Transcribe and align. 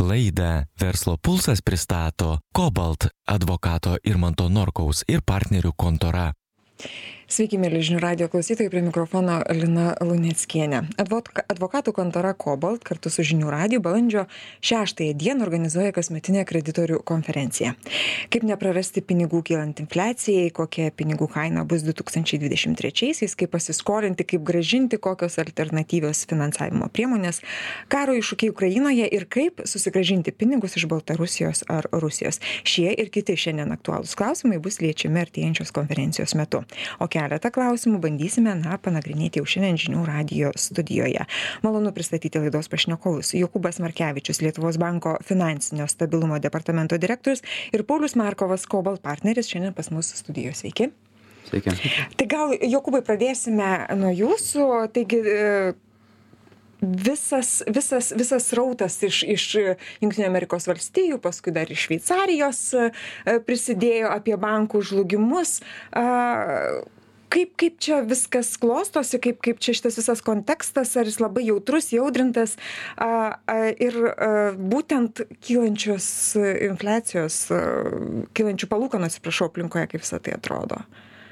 Laidą 0.00 0.64
Verslo 0.80 1.16
pulsas 1.22 1.62
pristato 1.62 2.38
Cobalt 2.56 3.08
advokato 3.26 3.96
Irmanto 4.04 4.48
Norkaus 4.48 5.04
ir 5.08 5.22
partnerių 5.22 5.72
kontora. 5.76 6.32
Sveiki, 7.30 7.60
mėly 7.62 7.78
žinių 7.86 8.00
radio 8.02 8.26
klausytojai, 8.26 8.72
prie 8.72 8.80
mikrofono 8.82 9.36
Lina 9.54 9.92
Luneckienė. 10.02 10.80
Advoka, 10.98 11.44
advokatų 11.52 11.92
kontora 11.94 12.32
Cobalt 12.34 12.82
kartu 12.82 13.06
su 13.06 13.22
žinių 13.22 13.52
radiju 13.54 13.82
balandžio 13.84 14.24
6 14.66 15.04
dieną 15.14 15.46
organizuoja 15.46 15.92
kasmetinę 15.94 16.42
kreditorių 16.48 16.98
konferenciją. 17.06 17.76
Kaip 18.34 18.46
neprarasti 18.48 19.04
pinigų 19.06 19.44
kylant 19.46 19.78
infliacijai, 19.78 20.48
kokia 20.56 20.88
pinigų 20.90 21.28
kaina 21.30 21.62
bus 21.62 21.84
2023-aisiais, 21.86 23.36
kaip 23.38 23.54
pasiskolinti, 23.54 24.26
kaip 24.34 24.42
gražinti, 24.50 24.98
kokios 24.98 25.38
alternatyvios 25.38 26.24
finansavimo 26.26 26.90
priemonės, 26.90 27.38
karo 27.94 28.18
iššūkiai 28.18 28.50
Ukrainoje 28.50 29.06
ir 29.06 29.28
kaip 29.30 29.62
susigražinti 29.70 30.34
pinigus 30.34 30.74
iš 30.82 30.88
Baltarusijos 30.90 31.62
ar 31.70 31.86
Rusijos. 31.94 32.42
Šie 32.66 32.90
ir 32.90 33.14
kiti 33.14 33.38
šiandien 33.38 33.70
aktualūs 33.78 34.18
klausimai 34.18 34.58
bus 34.58 34.82
liečiami 34.82 35.22
artėjančios 35.22 35.70
konferencijos 35.78 36.34
metu. 36.34 36.66
O 36.98 37.06
keletą 37.20 37.50
klausimų 37.54 38.00
bandysime 38.04 38.54
na 38.58 38.78
panagrinėti 38.80 39.40
jau 39.40 39.48
šiandien 39.48 39.78
žinių 39.80 40.04
radijo 40.08 40.52
studijoje. 40.58 41.26
Malonu 41.64 41.92
pristatyti 41.96 42.40
laidos 42.42 42.70
pašnekovus. 42.72 43.34
Jokūbas 43.36 43.80
markevičius 43.84 44.42
lietuvos 44.44 44.80
banko 44.80 45.16
finansinio 45.26 45.88
stabilumo 45.90 46.40
departamento 46.42 46.98
direktorius 47.00 47.44
ir 47.74 47.84
paulius 47.88 48.16
markovas 48.18 48.66
cobalt 48.70 49.04
partneris 49.04 49.50
šiandien 49.50 49.76
pas 49.76 49.92
mus 49.92 50.14
studijoj 50.22 50.56
sveiki. 50.62 50.90
Sveiki. 51.50 51.76
Tai 52.16 52.26
gal, 52.30 52.52
Jokūbai, 52.62 53.00
pradėsime 53.04 53.70
nuo 53.98 54.12
jūsų. 54.14 54.66
Taigi, 54.94 55.20
visas, 56.80 57.50
visas, 57.68 58.12
visas 58.16 58.52
rautas 58.56 59.00
iš, 59.04 59.22
iš 59.24 59.46
Junktinių 60.00 60.28
Amerikos 60.28 60.68
valstijų, 60.70 61.18
paskui 61.22 61.52
dar 61.56 61.70
iš 61.72 61.88
Šveicarijos 61.88 62.62
prisidėjo 63.48 64.12
apie 64.14 64.38
bankų 64.40 64.84
žlugimus 64.92 65.58
kaip 67.30 67.54
kaip 67.60 67.78
čia 67.82 68.00
viskas 68.06 68.52
klostosi 68.60 69.20
kaip 69.22 69.40
kaip 69.44 69.60
čia 69.62 69.74
šitas 69.78 69.98
visas 70.00 70.22
kontekstas 70.26 70.94
ar 71.00 71.08
jis 71.08 71.20
labai 71.22 71.46
jautrus 71.48 71.92
įaudrintas 71.96 72.56
a 72.96 73.38
a 73.46 73.58
ir 73.72 73.96
a 74.10 74.30
būtent 74.56 75.24
kylančios 75.44 76.08
infliacijos 76.70 77.42
kylančių 78.36 78.70
palūkanų 78.70 79.10
atsiprašau 79.10 79.50
aplinkoje 79.50 79.92
kaip 79.94 80.04
visa 80.04 80.18
tai 80.22 80.36
atrodo. 80.38 80.82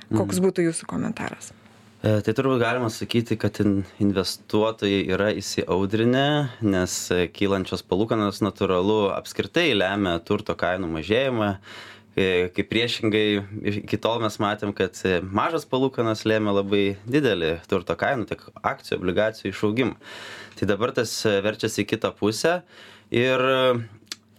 Koks 0.09 0.41
būtų 0.41 0.65
jūsų 0.69 0.87
komentaras? 0.89 1.53
E, 1.99 2.21
tai 2.23 2.33
turbūt 2.33 2.61
galima 2.63 2.89
sakyti, 2.95 3.37
kad 3.41 3.59
investuotojai 3.59 5.01
yra 5.11 5.33
įsiaudrinę, 5.35 6.27
nes 6.63 6.95
kylančios 7.35 7.83
palūkanos 7.91 8.39
natūralu 8.45 9.09
apskritai 9.17 9.73
lemia 9.75 10.15
turto 10.23 10.55
kainų 10.59 10.93
mažėjimą 10.95 11.51
kai 12.19 12.65
priešingai 12.67 13.27
iki 13.83 13.99
tol 14.03 14.19
mes 14.23 14.39
matėm, 14.43 14.73
kad 14.77 14.97
mažas 15.23 15.67
palūkanas 15.69 16.25
lėmė 16.27 16.55
labai 16.57 16.83
didelį 17.07 17.53
turto 17.71 17.95
kainų, 17.99 18.27
tiek 18.31 18.43
akcijų, 18.59 18.99
obligacijų 18.99 19.53
išaugimą. 19.53 19.95
Tai 20.59 20.69
dabar 20.71 20.95
tas 20.97 21.13
verčiasi 21.45 21.85
į 21.85 21.89
kitą 21.93 22.11
pusę 22.19 22.59
ir 23.15 23.45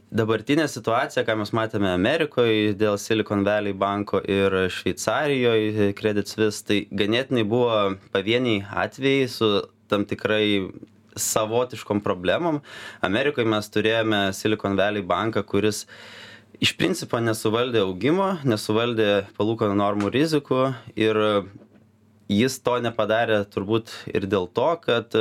dabartinė 0.09 0.67
situacija, 0.67 1.23
ką 1.23 1.38
mes 1.39 1.53
matėme 1.55 1.91
Amerikoje 1.94 2.75
dėl 2.77 3.00
Silicon 3.00 3.45
Valley 3.47 3.77
banko 3.77 4.19
ir 4.27 4.66
Šveicarijoje 4.73 5.91
Credit 6.00 6.27
Suisse, 6.27 6.63
tai 6.66 6.83
ganėtinai 6.91 7.45
buvo 7.47 7.81
pavieniai 8.11 8.66
atvejai 8.85 9.27
su 9.31 9.53
tam 9.89 10.03
tikrai 10.09 10.67
savotiškom 11.19 12.02
problemom. 12.03 12.59
Amerikoje 13.05 13.47
mes 13.50 13.72
turėjome 13.72 14.30
Silicon 14.35 14.75
Valley 14.80 15.03
banką, 15.05 15.44
kuris 15.47 15.85
uh, 15.85 16.19
iš 16.64 16.76
principo 16.80 17.20
nesuvaldė 17.24 17.84
augimo 17.86 18.34
nesuvaldė 18.48 19.10
palūkanų 19.38 19.80
normų 19.80 20.12
rizikų 20.14 20.62
ir 21.00 21.20
jis 22.30 22.59
to 22.62 22.75
nepadarė 22.84 23.40
turbūt 23.50 23.92
ir 24.12 24.28
dėl 24.30 24.47
to 24.53 24.69
kad 24.84 25.16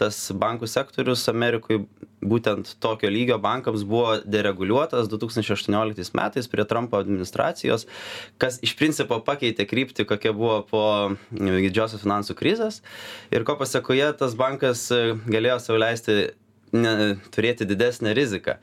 tas 0.00 0.18
bankų 0.44 0.68
sektorius 0.70 1.24
amerikoj 1.32 1.82
būtent 2.24 2.74
tokio 2.80 3.10
lygio 3.12 3.38
bankams 3.42 3.84
buvo 3.88 4.18
dereguliuotas 4.24 5.08
du 5.10 5.18
tūkstančiai 5.20 5.56
aštuonioliktais 5.56 6.12
metais 6.16 6.48
prie 6.52 6.64
trampo 6.68 7.00
administracijos 7.00 7.88
kas 8.40 8.60
iš 8.64 8.76
principo 8.78 9.18
pakeitė 9.24 9.66
kryptį 9.68 10.06
kokia 10.08 10.32
buvo 10.36 10.62
po 10.68 10.84
didžiosios 11.32 12.04
finansų 12.04 12.36
krizės. 12.38 12.80
Ir 13.32 13.44
ko 13.44 13.56
pasekoje 13.60 14.12
tas 14.20 14.36
bankas 14.38 14.88
galėjo 15.26 15.60
sau 15.64 15.80
leisti 15.80 16.34
ne 16.74 17.14
turėti 17.34 17.68
didesnę 17.68 18.14
riziką 18.16 18.58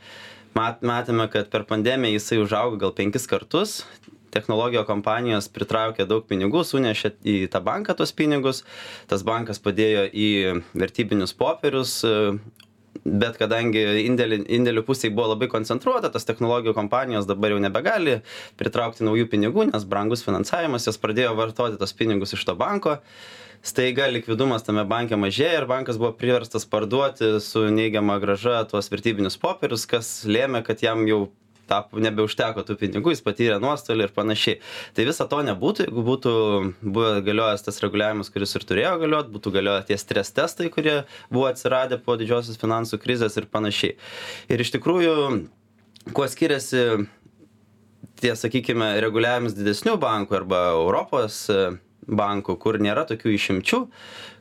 mat 0.57 0.81
matėme 0.85 1.27
kad 1.31 1.51
per 1.53 1.65
pandemiją 1.69 2.17
jisai 2.17 2.41
užaugo 2.41 2.79
gal 2.81 2.95
penkis 2.97 3.27
kartus. 3.29 3.81
Technologijų 4.31 4.85
kompanijos 4.87 5.49
pritraukė 5.51 6.05
daug 6.07 6.23
pinigų 6.27 6.63
sunešė 6.63 7.13
į 7.27 7.37
tą 7.51 7.59
banką 7.63 7.97
tuos 7.99 8.13
pinigus. 8.15 8.63
Tas 9.11 9.25
bankas 9.27 9.59
padėjo 9.59 10.05
į 10.07 10.29
vertybinius 10.71 11.35
popierius 11.35 11.97
bet 13.05 13.37
kadangi 13.41 13.81
indėlį 14.05 14.43
indėlių 14.57 14.83
pusėj 14.85 15.11
buvo 15.15 15.31
labai 15.33 15.49
koncentruota 15.51 16.11
tos 16.13 16.27
technologijų 16.27 16.75
kompanijos 16.77 17.27
dabar 17.29 17.55
jau 17.55 17.61
nebegali 17.63 18.19
pritraukti 18.61 19.05
naujų 19.07 19.29
pinigų 19.31 19.69
nes 19.71 19.85
brangus 19.89 20.25
finansavimas 20.25 20.87
jos 20.89 21.01
pradėjo 21.01 21.33
vartoti 21.39 21.79
tuos 21.81 21.95
pinigus 21.97 22.35
iš 22.37 22.45
to 22.47 22.57
banko. 22.57 22.99
Staiga 23.61 24.07
likvidumas 24.09 24.63
tame 24.65 24.81
banke 24.89 25.17
mažėja 25.17 25.59
ir 25.59 25.67
bankas 25.69 25.99
buvo 26.01 26.15
priverstas 26.17 26.65
parduoti 26.65 27.35
su 27.45 27.67
neigiama 27.69 28.17
grąža 28.21 28.63
tuos 28.71 28.89
vertybinius 28.89 29.37
popierius 29.41 29.85
kas 29.89 30.09
lėmė 30.25 30.63
kad 30.65 30.81
jam 30.81 31.05
jau 31.09 31.27
tapo 31.71 32.01
nebeužteko 32.03 32.65
tų 32.67 32.77
pinigų 32.81 33.15
jis 33.15 33.23
patyrė 33.25 33.59
nuostolį 33.63 34.07
ir 34.07 34.13
panašiai. 34.15 34.59
Tai 34.97 35.07
viso 35.07 35.27
to 35.31 35.41
nebūtų 35.47 35.87
jeigu 35.87 36.03
būtų 36.07 36.33
galiojęs 37.27 37.65
tas 37.67 37.81
reguliavimas 37.83 38.31
kuris 38.33 38.55
ir 38.59 38.67
turėjo 38.67 38.97
galiot 39.05 39.31
būtų 39.33 39.55
galioję 39.57 39.87
tie 39.91 39.99
stres 40.01 40.33
testai 40.35 40.69
kurie 40.73 41.01
buvo 41.31 41.47
atsiradę 41.51 42.01
po 42.03 42.17
didžiosios 42.19 42.59
finansų 42.61 42.99
krizės 43.01 43.39
ir 43.39 43.49
panašiai. 43.51 43.95
Ir 44.51 44.63
iš 44.63 44.73
tikrųjų 44.75 45.15
kuo 46.17 46.27
skiriasi 46.29 47.07
tie 48.21 48.35
sakykime 48.37 48.93
reguliavimas 49.03 49.55
didesnių 49.57 49.95
bankų 50.01 50.41
arba 50.41 50.65
europos 50.75 51.47
bankų 52.01 52.57
kur 52.61 52.79
nėra 52.81 53.05
tokių 53.09 53.35
išimčių 53.37 53.81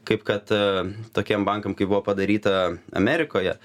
kaip 0.08 0.24
kad 0.24 0.50
e, 0.54 0.60
tokiem 1.16 1.44
bankam 1.44 1.74
kaip 1.76 1.90
buvo 1.90 2.00
padaryta 2.04 2.72
amerikoje 2.96 3.56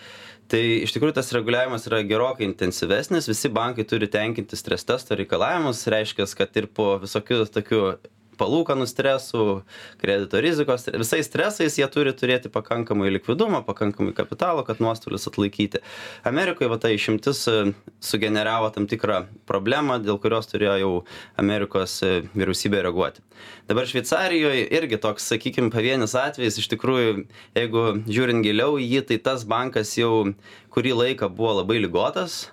tai 0.51 0.61
iš 0.85 0.93
tikrųjų 0.95 1.15
tas 1.17 1.31
reguliavimas 1.35 1.87
yra 1.89 2.01
gerokai 2.07 2.45
intensyvesnis. 2.47 3.29
Visi 3.31 3.51
bankai 3.53 3.85
turi 3.89 4.09
tenkinti 4.11 4.57
stres 4.59 4.85
testo 4.87 5.17
reikalavimus. 5.17 5.85
Reiškias 5.91 6.35
kad 6.37 6.55
ir 6.59 6.67
po 6.67 6.95
visokių 7.01 7.43
tokių 7.55 7.81
palūkanų 8.39 8.87
stresų 8.89 9.45
kredito 10.01 10.41
rizikos 10.43 10.87
visais 10.93 11.29
stresais 11.29 11.77
jie 11.79 11.87
turi 11.91 12.13
turėti 12.15 12.51
pakankamai 12.53 13.11
likvidumo 13.13 13.61
pakankamai 13.67 14.15
kapitalo 14.17 14.65
kad 14.67 14.81
nuostolius 14.83 15.27
atlaikyti. 15.29 15.81
Amerikoj 16.27 16.69
va 16.71 16.79
ta 16.81 16.91
išimtis 16.93 17.45
e, 17.51 17.57
sugeneravo 18.03 18.71
tam 18.75 18.89
tikrą 18.91 19.23
problemą 19.49 19.99
dėl 20.03 20.19
kurios 20.21 20.49
turėjo 20.51 20.75
jau 20.81 20.93
amerikos 21.41 21.97
e, 22.05 22.13
vyriausybė 22.35 22.83
reaguoti. 22.85 23.23
Dabar 23.69 23.87
šveicarijoj 23.89 24.65
irgi 24.77 24.99
toks 25.01 25.27
sakykim 25.31 25.71
pavienis 25.73 26.15
atvejis 26.19 26.59
iš 26.61 26.69
tikrųjų 26.75 27.25
jeigu 27.57 27.85
žiūrint 28.07 28.45
giliau 28.45 28.79
į 28.79 28.89
jį 28.95 29.05
tai 29.11 29.21
tas 29.29 29.45
bankas 29.47 29.95
jau 29.99 30.31
kurį 30.75 30.95
laiką 31.01 31.29
buvo 31.31 31.59
labai 31.61 31.79
ligotas 31.83 32.45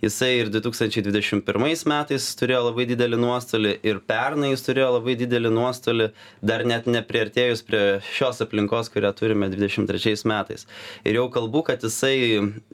jisai 0.00 0.30
ir 0.40 0.50
du 0.52 0.60
tūkstančiai 0.64 1.04
dvidešim 1.04 1.42
pirmais 1.44 1.82
metais 1.88 2.26
turėjo 2.38 2.62
labai 2.68 2.86
didelį 2.88 3.18
nuostolį 3.20 3.72
ir 3.86 4.00
pernai 4.08 4.52
jis 4.52 4.64
turėjo 4.66 4.88
labai 4.96 5.16
didelį 5.20 5.52
nuostolį 5.54 6.08
dar 6.50 6.64
net 6.68 6.88
nepriartėjus 6.90 7.62
prie 7.66 7.82
šios 8.08 8.40
aplinkos 8.44 8.88
kurią 8.92 9.12
turime 9.16 9.50
dvidešim 9.52 9.88
trečiais 9.90 10.24
metais. 10.28 10.66
Ir 11.04 11.20
jau 11.20 11.26
kalbu 11.32 11.62
kad 11.68 11.84
jisai 11.84 12.14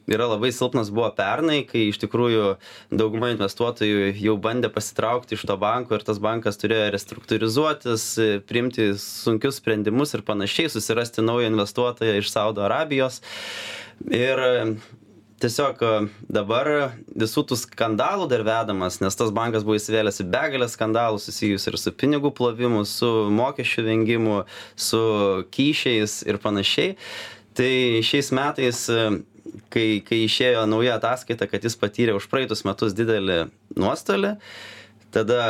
yra 0.07 0.29
labai 0.31 0.53
silpnas 0.55 0.93
buvo 0.95 1.11
pernai 1.19 1.63
kai 1.69 1.89
iš 1.91 2.01
tikrųjų 2.05 2.57
dauguma 2.95 3.33
investuotojų 3.35 4.13
jau 4.23 4.37
bandė 4.43 4.71
pasitraukti 4.75 5.39
iš 5.39 5.47
to 5.51 5.57
banko 5.61 5.99
ir 5.99 6.07
tas 6.07 6.23
bankas 6.23 6.61
turėjo 6.63 6.93
restruktūrizuotis 6.95 8.07
priimti 8.47 8.93
sunkius 9.03 9.59
sprendimus 9.63 10.15
ir 10.15 10.23
panašiai 10.27 10.71
susirasti 10.71 11.27
naują 11.27 11.51
investuotoją 11.51 12.21
iš 12.21 12.31
saudo 12.31 12.63
arabijos. 12.67 13.23
Ir 14.13 14.39
tiesiog 15.43 15.83
dabar 16.33 16.71
visų 17.13 17.45
tų 17.51 17.59
skandalų 17.61 18.29
dar 18.31 18.45
vedamas 18.47 19.01
nes 19.03 19.17
tas 19.19 19.33
bankas 19.35 19.67
buvo 19.67 19.77
įsivėlęs 19.79 20.23
į 20.25 20.29
begalę 20.33 20.69
skandalų 20.73 21.21
susijusių 21.23 21.73
ir 21.73 21.79
su 21.81 21.93
pinigų 21.93 22.33
plovimu 22.37 22.85
su 22.89 23.11
mokesčių 23.37 23.87
vengimu 23.91 24.39
su 24.75 25.03
kyšiais 25.53 26.23
ir 26.29 26.41
panašiai. 26.43 26.97
Tai 27.57 27.73
šiais 28.05 28.33
metais 28.37 28.85
kai 29.73 29.87
kai 30.07 30.23
išėjo 30.25 30.65
nauja 30.69 30.97
ataskaita 30.99 31.49
kad 31.51 31.65
jis 31.65 31.77
patyrė 31.81 32.17
už 32.17 32.29
praeitus 32.33 32.65
metus 32.67 32.97
didelį 32.97 33.47
nuostolį 33.79 34.35
tada 35.15 35.43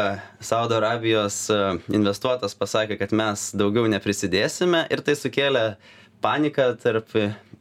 saudo 0.45 0.77
arabijos 0.79 1.47
investuotojas 1.91 2.55
pasakė 2.59 2.99
kad 3.01 3.15
mes 3.17 3.49
daugiau 3.57 3.89
neprisidėsime 3.91 4.85
ir 4.93 5.03
tai 5.07 5.17
sukėlė 5.19 5.65
paniką 6.23 6.69
tarp 6.83 7.17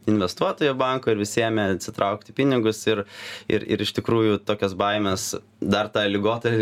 investuotojo 0.10 0.74
banko 0.78 1.12
ir 1.12 1.20
visi 1.22 1.44
ėmė 1.46 1.68
atsitraukti 1.76 2.36
pinigus 2.36 2.82
ir, 2.88 3.04
ir, 3.52 3.66
ir 3.66 3.84
iš 3.86 3.94
tikrųjų 3.98 4.40
tokios 4.48 4.76
baimės 4.78 5.28
dar 5.62 5.90
tą 5.94 6.06
ligotą 6.10 6.54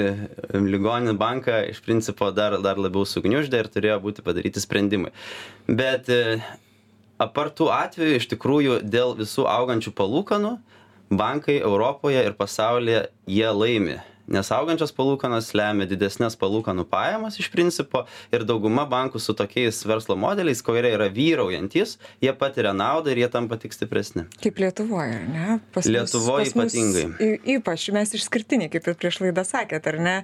ligoninį 0.54 1.16
banką 1.19 1.63
iš 1.72 1.81
principo 1.86 2.31
dar, 2.36 2.60
dar 2.63 2.80
labiau 2.81 3.06
sugniuždė 3.07 3.63
ir 3.63 3.72
turėjo 3.74 4.00
būti 4.04 4.25
padaryti 4.25 4.63
sprendimai. 4.63 5.12
Bet 5.68 6.10
e, 6.13 6.40
apartų 7.24 7.69
atveju 7.74 8.22
iš 8.22 8.30
tikrųjų 8.36 8.80
dėl 8.84 9.18
visų 9.19 9.48
augančių 9.50 9.94
palūkanų 9.98 10.56
bankai 11.13 11.60
Europoje 11.62 12.24
ir 12.24 12.36
pasaulyje 12.39 13.06
jie 13.30 13.51
laimi 13.51 14.00
nes 14.34 14.50
augančios 14.56 14.94
palūkanos 14.98 15.52
lemia 15.58 15.86
didesnes 15.90 16.36
palūkanų 16.42 16.86
pajamas 16.90 17.38
iš 17.42 17.50
principo 17.54 18.04
ir 18.34 18.46
dauguma 18.50 18.86
bankų 18.90 19.22
su 19.22 19.36
tokiais 19.38 19.84
verslo 19.88 20.18
modeliais 20.20 20.64
kurie 20.66 20.90
yra 20.96 21.08
vyraujantys 21.14 21.98
jie 22.24 22.34
patiria 22.38 22.74
naudą 22.74 23.14
ir 23.14 23.24
jie 23.24 23.30
tampa 23.34 23.58
tik 23.62 23.76
stipresni. 23.76 24.26
Kaip 24.44 24.60
lietuvoj 24.64 25.14
ar 25.20 25.28
ne? 25.30 25.60
Pas 25.76 25.86
mus 25.86 25.94
lietuvoj 25.96 26.44
pas 26.44 26.56
mus 26.60 26.74
ypatingai. 26.74 27.06
y- 27.20 27.58
ypač 27.58 27.88
mes 27.96 28.14
išskirtiniai 28.18 28.72
kaip 28.74 28.88
ir 28.90 28.98
prieš 29.00 29.22
laidą 29.24 29.46
sakėt 29.48 29.88
ar 29.94 30.00
ne? 30.02 30.16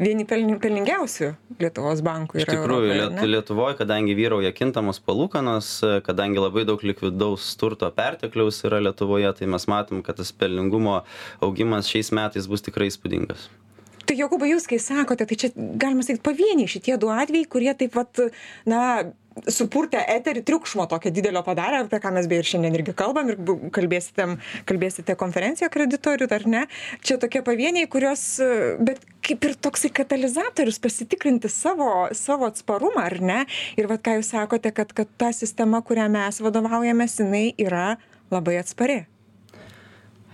Vieni 0.00 0.24
pelni- 0.28 0.58
pelningiausių 0.62 1.30
lietuvos 1.60 2.02
bankų 2.06 2.40
iš 2.40 2.46
yra 2.46 2.56
tikrųjų 2.56 2.88
Europoje, 2.88 3.00
liet, 3.02 3.22
lietuvoj 3.34 3.76
kadangi 3.82 4.16
vyrauja 4.18 4.52
kintamos 4.56 5.00
palūkanos 5.04 5.70
kadangi 6.06 6.40
labai 6.40 6.64
daug 6.68 6.82
likvidaus 6.86 7.50
turto 7.60 7.90
pertekliaus 7.94 8.62
yra 8.68 8.80
lietuvoje 8.88 9.32
tai 9.38 9.50
mes 9.50 9.68
matom 9.70 10.02
kad 10.06 10.16
tas 10.20 10.32
pelningumo 10.32 11.02
augimas 11.44 11.90
šiais 11.90 12.12
metais 12.14 12.48
bus 12.50 12.64
tikrai 12.64 12.88
įspūdingas 12.92 13.48
tai 14.08 14.18
jokūbai 14.18 14.52
jūs 14.54 14.68
kai 14.70 14.80
sakote 14.82 15.28
tai 15.28 15.38
čia 15.38 15.52
galima 15.54 16.04
sakyt 16.06 16.24
pavieniai 16.24 16.70
šitie 16.70 16.96
du 17.00 17.12
atvejai 17.12 17.48
kurie 17.52 17.74
taip 17.78 17.96
vat 17.98 18.22
na 18.68 18.82
supurtė 19.46 20.00
eterį 20.16 20.42
triukšmo 20.48 20.86
tokio 20.90 21.12
didelio 21.14 21.42
padarė 21.46 21.82
apie 21.84 22.00
ką 22.02 22.12
mes 22.16 22.26
beje 22.30 22.42
ir 22.42 22.48
šiandien 22.52 22.78
irgi 22.78 22.94
kalbam 22.98 23.30
ir 23.32 23.38
kalbėsite 23.74 24.26
kalbėsite 24.68 25.14
konferencijoj 25.20 25.70
kreditorių 25.74 26.28
ar 26.34 26.46
ne? 26.50 26.62
Čia 27.06 27.18
tokie 27.22 27.42
pavieniai 27.46 27.88
kuriuos 27.90 28.24
bet 28.84 29.04
kaip 29.26 29.44
ir 29.46 29.54
toksai 29.68 29.92
katalizatorius 29.94 30.80
pasitikrinti 30.82 31.50
savo 31.52 32.08
savo 32.16 32.48
atsparumą 32.50 33.04
ar 33.04 33.18
ne? 33.22 33.44
Ir 33.78 33.90
vat 33.90 34.02
ką 34.06 34.18
jūs 34.18 34.32
sakote 34.34 34.72
kad 34.74 34.94
kad 34.96 35.12
ta 35.20 35.30
sistema 35.36 35.82
kuria 35.84 36.08
mes 36.12 36.42
vadovaujamės 36.42 37.20
jinai 37.22 37.46
yra 37.58 37.92
labai 38.34 38.58
atspari 38.62 39.04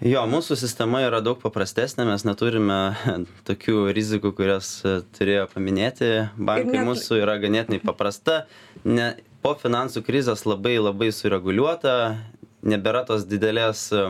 jo 0.04 0.22
mūsų 0.28 0.56
sistema 0.60 1.00
yra 1.06 1.22
daug 1.24 1.40
paprastesnė 1.42 2.04
mes 2.08 2.26
neturime 2.28 2.78
tokių 3.48 3.88
rizikų 3.96 4.34
kurias 4.36 4.76
e, 4.84 4.98
turėjo 5.16 5.46
paminėti. 5.54 6.10
Bankai 6.36 6.80
net- 6.80 6.88
mūsų 6.90 7.22
yra 7.22 7.38
ganėtinai 7.42 7.80
paprasta. 7.84 8.44
Ne 8.84 9.14
po 9.44 9.54
finansų 9.60 10.04
krizės 10.04 10.44
labai 10.48 10.76
labai 10.80 11.10
sureguliuota 11.12 11.96
nebėra 12.64 13.04
tos 13.08 13.26
didelės 13.28 13.86
e, 13.92 14.04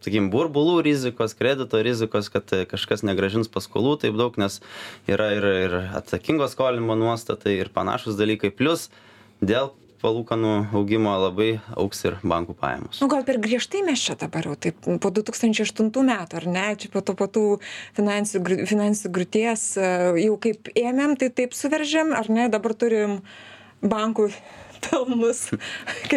sakykim 0.00 0.30
burbulų 0.32 0.80
rizikos 0.86 1.34
kredito 1.38 1.82
rizikos 1.84 2.30
kad 2.32 2.50
e, 2.56 2.64
kažkas 2.70 3.04
negrąžins 3.06 3.50
paskolų 3.52 3.98
taip 4.04 4.18
daug 4.18 4.38
nes 4.40 4.60
yra 5.10 5.32
ir 5.36 5.46
ir 5.50 5.76
atsakingo 5.98 6.48
skolinimo 6.50 6.96
nuostatai 6.98 7.58
ir 7.60 7.74
panašūs 7.74 8.18
dalykai. 8.18 8.52
Plius 8.54 8.88
dėl 9.42 9.74
palūkanų 10.00 10.52
augimo 10.76 11.12
labai 11.20 11.50
augs 11.76 12.04
ir 12.08 12.16
bankų 12.22 12.56
pajamos. 12.60 13.00
Nu 13.02 13.08
gal 13.12 13.24
per 13.28 13.40
griežtai 13.42 13.82
mes 13.86 14.02
čia 14.02 14.16
dabar 14.20 14.48
jau 14.48 14.56
taip 14.56 14.80
po 15.02 15.12
du 15.14 15.24
tūkstančiai 15.26 15.66
aštuntų 15.68 16.04
metų 16.08 16.40
ar 16.40 16.48
ne? 16.50 16.66
Čia 16.80 16.92
po 16.94 17.04
to 17.04 17.16
po 17.18 17.28
tų 17.30 17.44
finansų 17.98 18.42
finansų 18.70 19.12
griūties 19.14 19.66
e, 19.76 19.92
jau 20.24 20.38
kaip 20.42 20.72
ėmėm 20.78 21.16
tai 21.20 21.30
taip 21.34 21.56
suveržėm 21.56 22.14
ar 22.16 22.32
ne? 22.32 22.48
Dabar 22.52 22.76
turim 22.78 23.20
bankų 23.80 24.30
pelnus 24.80 25.50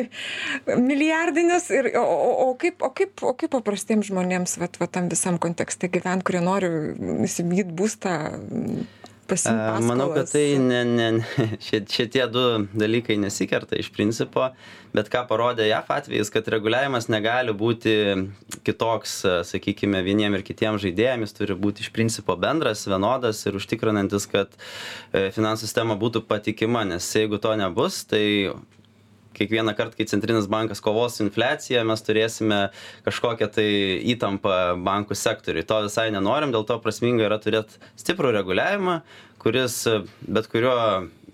milijardinius 0.89 1.69
ir 1.75 1.91
o 1.99 2.03
o 2.47 2.49
kaip 2.59 2.81
o 2.81 2.89
kaip 2.95 3.23
o 3.23 3.33
kaip 3.35 3.51
paprastiems 3.55 4.09
žmonėms 4.09 4.57
vat 4.61 4.79
va 4.81 4.87
tam 4.87 5.09
visam 5.11 5.39
kontekste 5.41 5.91
gyvent 5.91 6.25
kurie 6.27 6.43
nori 6.43 6.71
įsigyt 7.27 7.73
būstą 7.75 8.15
pasiimt 9.29 9.59
A, 9.59 9.79
Manau, 9.83 10.09
kad 10.15 10.29
tai 10.31 10.57
ne, 10.61 10.81
ne, 10.87 11.07
ne, 11.19 11.47
šie- 11.65 11.83
šitie 11.89 12.25
du 12.31 12.43
dalykai 12.77 13.15
nesikerta 13.21 13.77
iš 13.79 13.89
principo, 13.95 14.49
bet 14.93 15.09
ką 15.13 15.23
parodė 15.29 15.67
JAF 15.69 15.89
atvejais, 15.95 16.29
kad 16.33 16.47
reguliavimas 16.53 17.09
negali 17.11 17.55
būti 17.57 17.95
kitoks, 18.67 19.15
a, 19.25 19.35
sakykime, 19.47 20.03
vieniem 20.05 20.37
ir 20.37 20.45
kitiem 20.45 20.77
žaidėjams, 20.81 21.33
turi 21.37 21.57
būti 21.57 21.85
iš 21.85 21.91
principo 21.95 22.35
bendras, 22.39 22.85
vienodas 22.89 23.41
ir 23.49 23.57
užtikrinantis, 23.59 24.27
kad 24.31 24.53
e, 25.11 25.29
finansų 25.35 25.65
sistema 25.67 25.97
būtų 25.99 26.25
patikima, 26.29 26.83
nes 26.87 27.07
jeigu 27.15 27.39
to 27.41 27.55
nebus, 27.59 28.03
tai 28.09 28.23
kiekvieną 29.37 29.75
kartą, 29.77 29.97
kai 29.99 30.07
centrinis 30.09 30.47
bankas 30.51 30.81
kovos 30.83 31.17
su 31.17 31.25
infliacija, 31.25 31.83
mes 31.87 32.05
turėsime 32.05 32.61
kažkokią 33.07 33.49
tai 33.57 33.67
įtampą 34.13 34.59
bankų 34.83 35.17
sektoriui. 35.17 35.65
To 35.69 35.83
visai 35.87 36.09
nenorim, 36.15 36.53
dėl 36.55 36.67
to 36.69 36.79
prasminga 36.83 37.27
yra 37.29 37.41
turėti 37.43 37.81
stiprų 37.99 38.33
reguliavimą, 38.37 39.01
kuris 39.43 39.81
e, 39.89 39.99
bet 40.23 40.47
kurio 40.51 40.77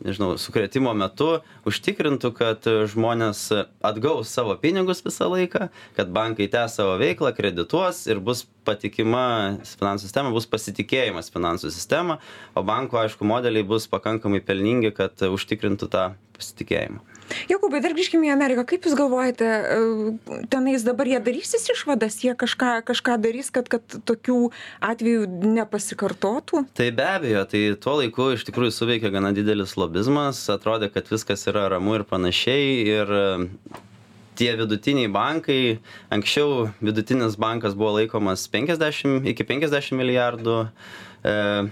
nežinau, 0.05 0.33
sukretimo 0.39 0.93
metu 0.97 1.39
užtikrintų, 1.67 2.31
kad 2.35 2.67
žmonės 2.91 3.41
atgaus 3.85 4.31
savo 4.31 4.55
pinigus 4.59 5.03
visą 5.05 5.29
laiką, 5.33 5.69
kad 5.97 6.13
bankai 6.15 6.49
tęs 6.51 6.79
savo 6.79 6.95
veiklą, 7.01 7.33
kredituos 7.35 8.05
ir 8.09 8.21
bus 8.23 8.45
patikima 8.67 9.59
finansų 9.67 10.07
sistema, 10.07 10.33
bus 10.35 10.47
pasitikėjimas 10.49 11.31
finansų 11.33 11.73
sistema, 11.75 12.19
o 12.55 12.63
banko, 12.65 13.01
aišku, 13.03 13.27
modeliai 13.27 13.65
bus 13.67 13.89
pakankamai 13.91 14.41
pelningi, 14.45 14.93
kad 14.95 15.19
užtikrintų 15.27 15.91
tą 15.91 16.09
pasitikėjimą. 16.37 17.03
Jokūbai, 17.49 17.79
dar 17.83 17.95
grįžkime 17.95 18.27
į 18.27 18.33
Ameriką. 18.33 18.65
Kaip 18.67 18.87
Jūs 18.87 18.95
galvojate, 18.99 19.47
e, 19.47 20.43
tenais 20.51 20.83
dabar 20.85 21.07
jie 21.07 21.19
darysis 21.23 21.67
išvadas, 21.71 22.19
jie 22.25 22.35
kažką, 22.35 22.79
kažką 22.87 23.17
darys, 23.23 23.51
kad, 23.55 23.69
kad 23.71 23.99
tokių 24.09 24.51
atvejų 24.83 25.27
nepasikartotų? 25.55 26.65
Tai 26.75 26.89
be 26.97 27.07
abejo, 27.07 27.45
tai 27.51 27.63
tuo 27.79 27.99
laiku 28.01 28.31
iš 28.35 28.47
tikrųjų 28.49 28.75
suveikė 28.75 29.13
gana 29.13 29.31
didelis 29.35 29.77
lobizmas, 29.79 30.41
atrodė, 30.51 30.91
kad 30.93 31.07
viskas 31.11 31.47
yra 31.51 31.69
ramu 31.71 31.99
ir 31.99 32.07
panašiai. 32.09 32.67
Ir 32.89 33.15
e, 33.15 33.25
tie 34.39 34.53
vidutiniai 34.59 35.09
bankai, 35.11 35.79
anksčiau 36.13 36.69
vidutinis 36.83 37.35
bankas 37.39 37.75
buvo 37.77 37.97
laikomas 37.99 38.47
50, 38.51 39.27
iki 39.33 39.47
50 39.47 39.97
milijardų 39.99 40.61
e, 40.65 40.69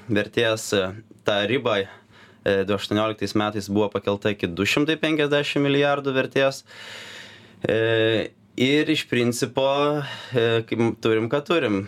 vertės, 0.07 0.71
ta 1.27 1.37
riba 1.47 1.79
e, 1.83 1.87
2018 2.69 3.37
metais 3.39 3.69
buvo 3.69 3.89
pakelta 3.93 4.33
iki 4.33 4.49
250 4.49 5.61
milijardų 5.63 6.13
vertės. 6.15 6.63
E, 7.67 8.31
ir 8.57 8.91
iš 8.93 9.05
principo, 9.09 9.67
e, 10.33 10.63
kaip 10.69 10.99
turim, 11.03 11.29
ką 11.31 11.41
turim. 11.47 11.87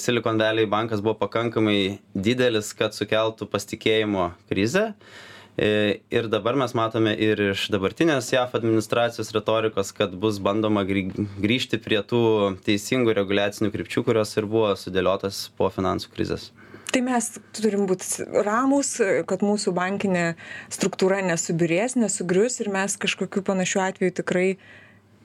Silicon 0.00 0.38
Valley 0.40 0.64
bankas 0.64 1.02
buvo 1.04 1.18
pakankamai 1.20 1.98
didelis, 2.16 2.72
kad 2.72 2.96
sukeltų 2.96 3.50
pasitikėjimo 3.52 4.30
krizę. 4.48 4.92
E, 4.94 5.20
Ir 5.60 6.28
dabar 6.32 6.56
mes 6.56 6.72
matome 6.72 7.12
ir 7.20 7.40
iš 7.50 7.66
dabartinės 7.74 8.30
JAF 8.32 8.54
administracijos 8.56 9.32
retorikos, 9.36 9.90
kad 9.92 10.14
bus 10.22 10.38
bandoma 10.40 10.86
grį- 10.88 11.26
grįžti 11.42 11.76
prie 11.82 11.98
tų 12.00 12.20
teisingų 12.64 13.12
reguliacinių 13.18 13.68
krypčių, 13.74 14.04
kurios 14.06 14.32
ir 14.40 14.46
buvo 14.48 14.70
sudėliotas 14.72 15.50
po 15.58 15.68
finansų 15.68 16.14
krizės. 16.14 16.48
Tai 16.90 17.02
mes 17.06 17.26
turim 17.54 17.86
būti 17.86 18.26
ramus, 18.42 18.96
kad 19.30 19.44
mūsų 19.46 19.72
bankinė 19.76 20.24
struktūra 20.72 21.20
nesubirės, 21.22 21.94
nesugrius 21.94 22.58
ir 22.64 22.70
mes 22.74 22.96
kažkokių 22.98 23.44
panašių 23.46 23.82
atvejų 23.86 24.14
tikrai 24.18 24.46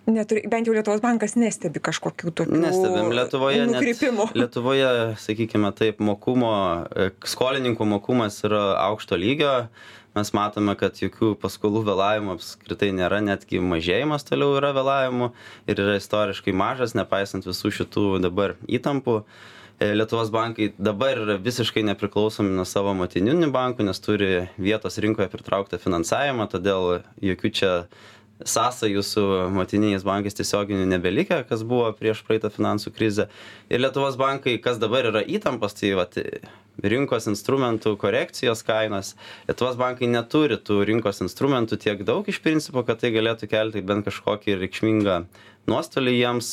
neturi, 0.06 0.46
bent 0.50 0.68
jau 0.68 0.76
Lietuvos 0.76 1.02
bankas 1.04 1.36
nestebi 1.40 1.82
kažkokių 1.84 2.34
tokių 2.38 2.62
Nestebim 2.62 3.12
Lietuvoje. 3.16 3.66
nukrypimų. 3.72 4.30
Lietuvoje, 4.38 4.90
sakykime 5.22 5.72
taip, 5.76 6.00
mokumo, 6.00 6.54
e, 6.94 7.10
skolininkų 7.26 7.88
mokumas 7.96 8.38
yra 8.46 8.78
aukšto 8.86 9.18
lygio. 9.18 9.68
Mes 10.16 10.32
matome, 10.32 10.78
kad 10.80 10.96
jokių 10.96 11.34
paskolų 11.42 11.82
vėlavimų 11.90 12.38
apskritai 12.38 12.94
nėra, 12.96 13.20
netgi 13.20 13.60
mažėjimas 13.60 14.24
toliau 14.24 14.54
yra 14.62 14.72
vėlavimų 14.72 15.34
ir 15.68 15.82
yra 15.82 15.98
istoriškai 16.00 16.54
mažas, 16.56 16.96
nepaisant 16.96 17.44
visų 17.44 17.74
šitų 17.82 18.06
dabar 18.24 18.56
įtampų. 18.64 19.26
E, 19.86 19.94
Lietuvos 19.96 20.30
bankai 20.32 20.74
dabar 20.80 21.20
yra 21.20 21.36
visiškai 21.42 21.84
nepriklausomi 21.86 22.54
nuo 22.56 22.66
savo 22.70 22.94
motininių 22.98 23.50
bankų, 23.54 23.86
nes 23.88 24.02
turi 24.02 24.30
vietos 24.62 24.98
rinkoje 25.04 25.28
pritrauktą 25.34 25.80
finansavimą, 25.82 26.48
todėl 26.52 27.02
jokių 27.30 27.52
čia 27.60 27.72
sąsajų 28.56 29.04
su 29.06 29.24
motininiais 29.56 30.06
bankais 30.08 30.38
tiesioginių 30.38 30.88
nebelikę, 30.92 31.42
kas 31.50 31.64
buvo 31.68 31.92
prieš 31.98 32.24
praeitą 32.28 32.52
finansų 32.56 32.92
krizę. 32.96 33.28
Ir 33.70 33.84
Lietuvos 33.84 34.18
bankai, 34.20 34.58
kas 34.64 34.80
dabar 34.82 35.08
yra 35.12 35.24
įtampos, 35.24 35.78
tai 35.80 35.94
vat, 36.00 36.18
rinkos 36.84 37.30
instrumentų 37.32 37.96
korekcijos 38.02 38.64
kainos. 38.68 39.14
Lietuvos 39.50 39.78
bankai 39.80 40.10
neturi 40.12 40.58
tų 40.58 40.82
rinkos 40.90 41.22
instrumentų 41.26 41.80
tiek 41.82 42.04
daug 42.08 42.28
iš 42.28 42.42
principo 42.44 42.84
kad 42.88 43.02
tai 43.04 43.14
galėtų 43.16 43.50
kelti 43.52 43.86
bent 43.86 44.08
kažkokį 44.08 44.60
reikšmingą 44.64 45.22
nuostolį 45.70 46.18
jiems. 46.20 46.52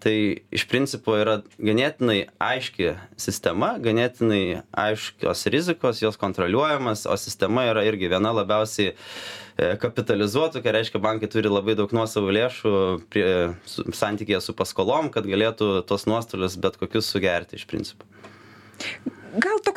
Tai 0.00 0.14
iš 0.48 0.62
principo 0.64 1.12
yra 1.20 1.42
ganėtinai 1.60 2.30
aiški 2.40 2.94
sistema 3.20 3.74
ganėtinai 3.84 4.62
aiškios 4.72 5.44
rizikos 5.52 6.00
jos 6.00 6.16
kontroliuojamos 6.20 7.04
o 7.04 7.18
sistema 7.20 7.66
yra 7.68 7.84
irgi 7.84 8.08
viena 8.08 8.32
labiausiai 8.32 8.94
e, 8.94 9.76
kapitalizuotų 9.82 10.64
ką 10.64 10.72
reiškia 10.78 11.04
bankai 11.04 11.28
turi 11.28 11.52
labai 11.52 11.76
daug 11.76 11.92
nuosavų 11.92 12.32
lėšų 12.38 12.74
prie 13.12 13.28
su 13.68 13.84
santykyje 14.00 14.40
su 14.40 14.56
paskolom 14.56 15.12
kad 15.12 15.28
galėtų 15.28 15.72
tuos 15.84 16.08
nuostolius 16.08 16.56
bet 16.56 16.80
kokius 16.80 17.12
sugerti 17.12 17.60
iš 17.60 17.68
principo 17.68 18.08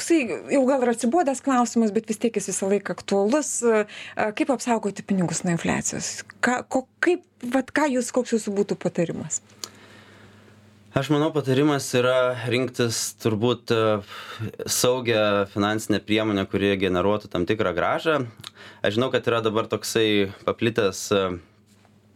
toksai 0.03 0.51
jau 0.51 0.63
gal 0.67 0.83
ir 0.83 0.91
atsibodęs 0.91 1.41
klausimas 1.43 1.93
bet 1.95 2.07
vis 2.09 2.19
tiek 2.19 2.35
jis 2.35 2.49
visą 2.51 2.69
laiką 2.71 2.93
aktualus. 2.93 3.63
Kaip 4.35 4.49
apsaugoti 4.51 5.03
pinigus 5.03 5.43
nuo 5.43 5.53
infliacijos? 5.55 6.23
Ką 6.43 6.63
ko 6.67 6.87
kaip 6.99 7.23
vat 7.53 7.71
ką 7.71 7.87
jūs 7.95 8.11
koks 8.11 8.35
jūsų 8.35 8.53
būtų 8.57 8.77
patarimas? 8.79 9.41
Aš 10.93 11.09
manau, 11.09 11.31
patarimas 11.33 11.87
yra 11.97 12.35
rinktis 12.51 13.15
turbūt 13.23 13.71
saugią 14.69 15.47
finansinę 15.49 16.03
priemonę, 16.03 16.43
kuri 16.45 16.75
generuotų 16.77 17.31
tam 17.33 17.47
tikrą 17.49 17.73
gražą. 17.73 18.19
Aš 18.83 18.99
žinau, 18.99 19.09
kad 19.09 19.25
yra 19.25 19.41
dabar 19.41 19.71
toksai 19.71 20.29
paplitęs 20.45 21.07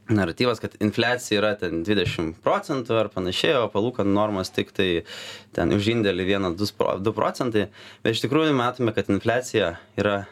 naratyvas 0.09 0.59
kad 0.59 0.75
infliacija 0.79 1.41
yra 1.41 1.51
ten 1.59 1.83
dvidešim 1.83 2.31
procentų 2.43 2.95
ar 3.01 3.09
panašiai 3.13 3.57
o 3.61 3.67
palūkanų 3.73 4.13
normos 4.15 4.51
tiktai 4.55 5.03
ten 5.55 5.73
už 5.75 5.91
indėlį 5.97 6.27
vieną 6.31 6.53
dus 6.57 6.71
pro 6.75 6.97
du 7.01 7.13
procentai. 7.15 7.67
Bet 8.03 8.17
iš 8.17 8.23
tikrųjų 8.25 8.55
matome 8.57 8.95
kad 8.95 9.11
infliacija 9.11 9.75
yra 9.99 10.25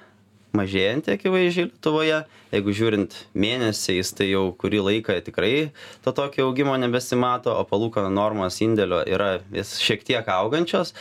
mažėjanti 0.55 1.15
akivaizdžiai 1.15 1.69
lietuvoje. 1.69 2.19
Jeigu 2.55 2.75
žiūrint 2.77 3.15
mėnesiais 3.35 4.13
tai 4.15 4.29
jau 4.29 4.45
kurį 4.55 4.83
laiką 4.89 5.17
tikrai 5.25 5.71
to 6.05 6.13
tokio 6.15 6.47
augimo 6.47 6.75
nebesimato 6.79 7.51
o 7.51 7.65
palūkanų 7.67 8.13
normos 8.15 8.61
indėlio 8.63 9.01
yra 9.03 9.39
vis 9.51 9.75
šiek 9.83 10.05
tiek 10.07 10.29
augančios 10.31 10.95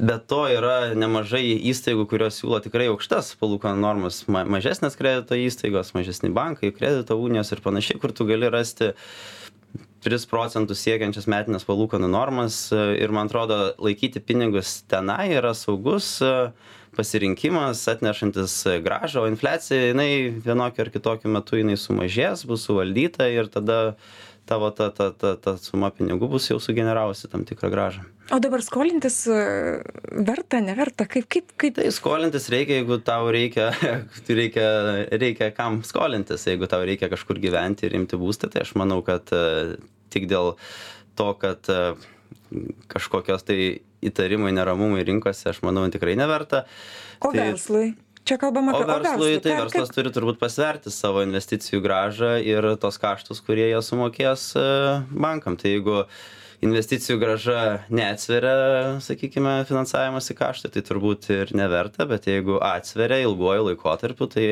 be 0.00 0.16
to 0.32 0.44
yra 0.48 0.94
nemažai 0.96 1.42
įstaigų 1.70 2.06
kurios 2.10 2.40
siūlo 2.40 2.60
tikrai 2.64 2.88
aukštas 2.90 3.34
palūkanų 3.40 3.82
normas. 3.82 4.22
Ma 4.32 4.46
mažesnės 4.48 4.96
kredito 4.98 5.36
įstaigos 5.36 5.92
mažesni 5.96 6.32
bankai 6.34 6.72
kredito 6.74 7.18
unijos 7.20 7.52
ir 7.52 7.62
panašiai 7.64 8.00
kur 8.00 8.14
tu 8.16 8.26
gali 8.28 8.48
rasti 8.52 8.94
tris 10.00 10.24
procentus 10.26 10.80
siekiančias 10.86 11.28
metines 11.30 11.66
palūkanų 11.68 12.08
normas. 12.10 12.62
Ir 12.72 13.12
man 13.12 13.28
atrodo 13.28 13.74
laikyti 13.78 14.22
pinigus 14.24 14.80
tenai 14.88 15.34
yra 15.36 15.52
saugus 15.54 16.16
pasirinkimas 16.96 17.84
atnešantis 17.92 18.54
grąžą 18.82 19.22
o 19.22 19.28
infliacija 19.30 19.92
jinai 19.92 20.32
vienokiu 20.42 20.82
ar 20.82 20.90
kitokiu 20.90 21.30
metu 21.30 21.60
jinai 21.60 21.76
sumažės 21.78 22.42
bus 22.48 22.64
suvaldyta 22.66 23.28
ir 23.30 23.46
tada 23.52 23.78
tavo 24.50 24.72
ta 24.74 24.90
ta 24.90 25.12
ta 25.14 25.36
ta 25.38 25.56
suma 25.62 25.92
pinigų 25.94 26.34
bus 26.34 26.50
jau 26.50 26.58
sugeneravusi 26.62 27.30
tam 27.30 27.46
tikrą 27.48 27.70
grąžą 27.72 28.08
o 28.30 28.38
dabar 28.38 28.62
skolintis 28.62 29.26
e, 29.26 29.82
verta 30.26 30.60
neverta? 30.62 31.06
Kaip 31.10 31.26
kaip 31.30 31.52
kaip? 31.58 31.76
Tai 31.78 31.90
skolintis 31.94 32.48
reikia 32.52 32.78
jeigu 32.80 33.00
tau 33.06 33.30
reikia 33.34 33.70
reikia 34.40 34.68
reikia 35.10 35.50
kam 35.56 35.80
skolintis. 35.86 36.46
Jeigu 36.46 36.70
tau 36.70 36.84
reikia 36.86 37.10
kažkur 37.12 37.40
gyventi 37.42 37.88
ir 37.88 37.96
imti 37.98 38.18
būstą 38.20 38.50
tai 38.52 38.64
aš 38.64 38.74
manau 38.78 39.00
kad 39.06 39.32
e, 39.34 39.78
tik 40.14 40.28
dėl 40.30 40.54
to 41.18 41.30
kad 41.42 41.70
e, 41.72 41.80
kažkokios 42.90 43.46
tai 43.46 43.58
įtarimai 44.06 44.54
neramumai 44.56 45.02
rinkose 45.06 45.50
aš 45.50 45.62
manau 45.66 45.84
tikrai 45.92 46.16
neverta. 46.18 46.64
O 47.20 47.34
tai 47.34 47.50
verslui 47.50 47.92
Čia 48.30 48.36
kalbam 48.38 48.68
apie 48.70 48.84
o 48.86 48.86
verslui 48.86 49.38
tai 49.42 49.56
verslas 49.58 49.88
kaip... 49.88 49.96
turi 49.96 50.10
turbūt 50.14 50.36
pasverti 50.38 50.92
savo 50.94 51.24
investicijų 51.26 51.80
gražą 51.82 52.36
ir 52.46 52.68
tos 52.78 53.00
kaštus, 53.02 53.40
kurie 53.42 53.64
jie 53.72 53.80
sumokės 53.82 54.52
e, 54.54 54.66
bankam. 55.10 55.56
Tai 55.58 55.72
jeigu 55.72 56.04
investicijų 56.62 57.16
graža 57.18 57.62
neatsveria, 57.90 59.00
sakykime, 59.02 59.56
finansavimas 59.66 60.30
į 60.30 60.36
kaštą, 60.38 60.70
tai 60.70 60.84
turbūt 60.86 61.26
ir 61.34 61.50
neverta, 61.58 62.06
bet 62.06 62.28
jeigu 62.30 62.60
atsveria 62.62 63.18
ilguoju 63.24 63.66
laikotarpiu, 63.72 64.28
tai 64.30 64.46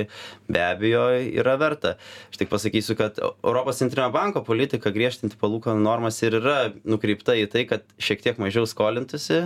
be 0.51 0.65
abejo 0.65 1.05
yra 1.29 1.55
verta. 1.61 1.95
Aš 2.33 2.43
tik 2.43 2.51
pasakysiu, 2.51 2.99
kad 2.99 3.23
Europos 3.23 3.79
centrinio 3.79 4.09
banko 4.11 4.43
politika 4.43 4.91
griežtinti 4.91 5.39
palūkanų 5.39 5.87
normas 5.87 6.19
ir 6.25 6.41
yra 6.41 6.59
nukreipta 6.83 7.39
į 7.39 7.47
tai, 7.55 7.69
kad 7.71 7.87
šiek 8.03 8.27
tiek 8.27 8.43
mažiau 8.43 8.67
skolintųsi 8.67 9.45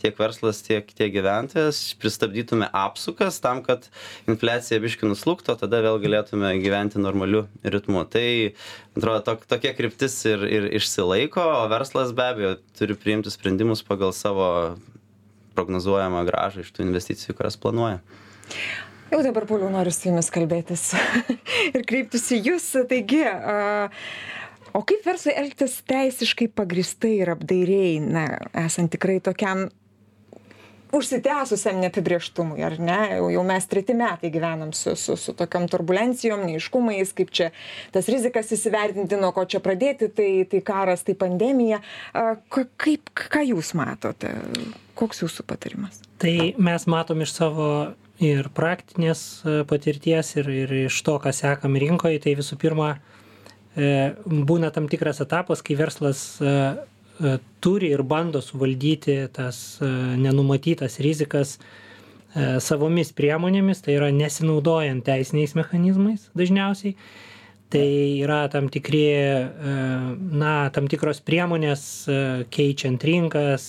tiek 0.00 0.18
verslas 0.18 0.62
tiek 0.66 0.90
tiek 0.96 1.12
gyventojas 1.14 1.80
pristabdytume 2.00 2.68
apsukas 2.82 3.40
tam 3.44 3.62
kad 3.66 3.88
infliacija 4.30 4.80
biškį 4.82 5.12
nuslūgtų 5.12 5.54
o 5.54 5.58
tada 5.62 5.82
vėl 5.86 6.00
galėtume 6.02 6.52
gyventi 6.62 7.02
normaliu 7.02 7.46
ritmu 7.62 8.04
tai 8.10 8.26
atrodo 8.96 9.22
tok 9.30 9.46
tokia 9.50 9.74
kryptis 9.78 10.18
ir 10.28 10.44
ir 10.48 10.68
išsilaiko 10.80 11.46
o 11.62 11.64
verslas 11.72 12.14
be 12.16 12.28
abejo 12.34 12.54
turi 12.78 12.98
priimti 12.98 13.32
sprendimus 13.32 13.84
pagal 13.86 14.14
savo 14.16 14.50
prognozuojamą 15.56 16.24
grąžą 16.28 16.64
iš 16.64 16.72
tų 16.76 16.88
investicijų 16.88 17.36
kurias 17.38 17.60
planuoja 17.60 18.00
Jau 19.10 19.24
dabar, 19.26 19.42
Pauliau, 19.42 19.72
noriu 19.74 19.90
su 19.90 20.06
jumis 20.06 20.28
kalbėtis 20.30 20.92
ir 21.74 21.82
kreiptis 21.82 22.28
į 22.30 22.36
jūs. 22.46 22.68
Taigi, 22.86 23.24
o 24.70 24.82
kaip 24.86 25.02
verslui 25.02 25.34
elgtis 25.34 25.80
teisiškai 25.90 26.46
pagristai 26.54 27.16
ir 27.16 27.32
apdairiai, 27.32 27.96
na, 28.04 28.22
esant 28.62 28.92
tikrai 28.94 29.18
tokiam 29.26 29.66
užsitęsusiam 30.96 31.80
neapibrėžtumui 31.84 32.64
ar 32.66 32.76
ne? 32.82 32.98
Jau 33.16 33.30
jau 33.34 33.44
mes 33.46 33.66
treti 33.70 33.96
metai 33.96 34.32
gyvenam 34.32 34.74
su 34.76 34.96
su 34.98 35.16
su 35.16 35.34
tokiom 35.38 35.68
turbulencijom 35.70 36.44
neaiškumais 36.48 37.14
kaip 37.16 37.30
čia 37.30 37.50
tas 37.94 38.10
rizikas 38.10 38.52
įsivertinti 38.56 39.18
nuo 39.20 39.32
ko 39.36 39.44
čia 39.44 39.62
pradėti 39.64 40.10
tai 40.14 40.30
tai 40.50 40.62
karas 40.66 41.06
tai 41.06 41.14
pandemija. 41.14 41.80
A 42.14 42.36
ka 42.48 42.66
kaip 42.76 43.12
ką 43.14 43.44
jūs 43.52 43.74
matote? 43.78 44.34
Koks 44.98 45.22
jūsų 45.24 45.46
patarimas? 45.48 46.02
Tai 46.20 46.34
mes 46.58 46.86
matom 46.90 47.22
iš 47.24 47.32
savo 47.38 47.70
ir 48.20 48.50
praktinės 48.52 49.22
e, 49.44 49.60
patirties 49.68 50.34
ir 50.36 50.50
ir 50.52 50.74
iš 50.86 51.00
to 51.06 51.16
ką 51.22 51.32
sekam 51.34 51.78
rinkoj 51.80 52.20
tai 52.22 52.36
visų 52.38 52.58
pirma 52.60 52.92
e, 53.74 54.12
būna 54.26 54.70
tam 54.74 54.88
tikras 54.92 55.22
etapas 55.24 55.64
kai 55.64 55.78
verslas 55.80 56.22
e, 56.40 56.52
turi 57.60 57.90
ir 57.94 58.02
bando 58.02 58.40
suvaldyti 58.40 59.16
tas 59.32 59.78
e, 59.82 59.88
nenumatytas 60.20 60.98
rizikas 61.04 61.56
e, 61.56 62.58
savomis 62.62 63.12
priemonėmis, 63.16 63.82
tai 63.84 63.98
yra 63.98 64.10
nesinaudojant 64.14 65.04
teisiniais 65.06 65.56
mechanizmais 65.58 66.30
dažniausiai. 66.38 66.96
Tai 67.70 67.86
yra 68.18 68.48
tam 68.50 68.66
tikri, 68.66 69.04
na, 70.34 70.54
tam 70.74 70.88
tikros 70.90 71.20
priemonės 71.22 71.84
keičiant 72.50 73.04
rinkas, 73.06 73.66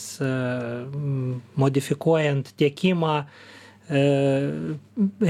modifikuojant 1.62 2.50
tiekimą, 2.58 3.12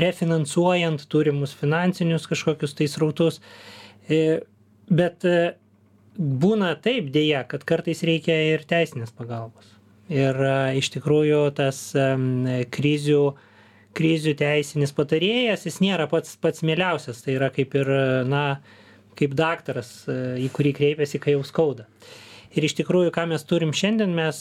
refinansuojant 0.06 1.04
turimus 1.12 1.52
finansinius 1.60 2.30
kažkokius 2.32 2.78
tai 2.80 2.88
srautus. 2.88 3.42
Bet 4.08 5.28
būna 6.18 6.74
taip 6.82 7.12
deja 7.14 7.44
kad 7.48 7.64
kartais 7.68 8.04
reikia 8.08 8.36
ir 8.54 8.66
teisinės 8.68 9.14
pagalbos. 9.16 9.78
Ir 10.12 10.36
iš 10.76 10.92
tikrųjų 10.98 11.46
tas 11.56 11.92
krizių 12.76 13.24
krizių 13.96 14.34
teisinis 14.40 14.94
patarėjas 14.96 15.66
jis 15.68 15.82
nėra 15.84 16.08
pats 16.12 16.38
pats 16.40 16.64
mieliausias. 16.64 17.22
Tai 17.24 17.36
yra 17.36 17.52
kaip 17.52 17.76
ir 17.76 17.92
na 18.28 18.62
kaip 19.20 19.36
daktaras 19.36 20.06
į 20.10 20.48
kurį 20.56 20.76
kreipiasi 20.78 21.20
kai 21.20 21.36
jau 21.36 21.44
skauda. 21.48 21.88
Ir 22.52 22.68
iš 22.68 22.76
tikrųjų 22.80 23.14
ką 23.16 23.30
mes 23.32 23.44
turim 23.48 23.72
šiandien 23.76 24.12
mes 24.16 24.40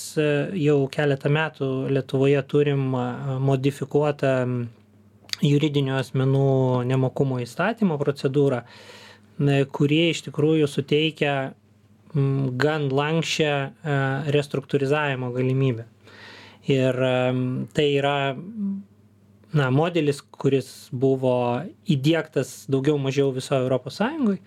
jau 0.59 0.79
keletą 0.91 1.31
metų 1.31 1.71
lietuvoje 1.95 2.43
turim 2.51 2.89
modifikuotą 3.47 4.33
juridinių 5.47 5.95
asmenų 6.01 6.49
nemokumo 6.91 7.39
įstatymo 7.45 7.99
procedūrą 8.01 8.65
kuri 9.73 10.01
iš 10.11 10.25
tikrųjų 10.27 10.67
suteikia 10.69 11.35
gan 12.13 12.89
lankščią 12.91 13.55
e, 13.55 13.99
restruktūrizavimo 14.37 15.33
galimybę. 15.35 15.87
Ir 16.71 16.97
tai 17.75 17.87
yra 17.97 18.17
na, 19.57 19.71
modelis, 19.75 20.21
kuris 20.21 20.69
buvo 20.93 21.63
įdėktas 21.91 22.67
daugiau 22.71 22.99
mažiau 23.03 23.33
visoje 23.35 23.65
Europos 23.65 23.99
Sąjungoje. 23.99 24.41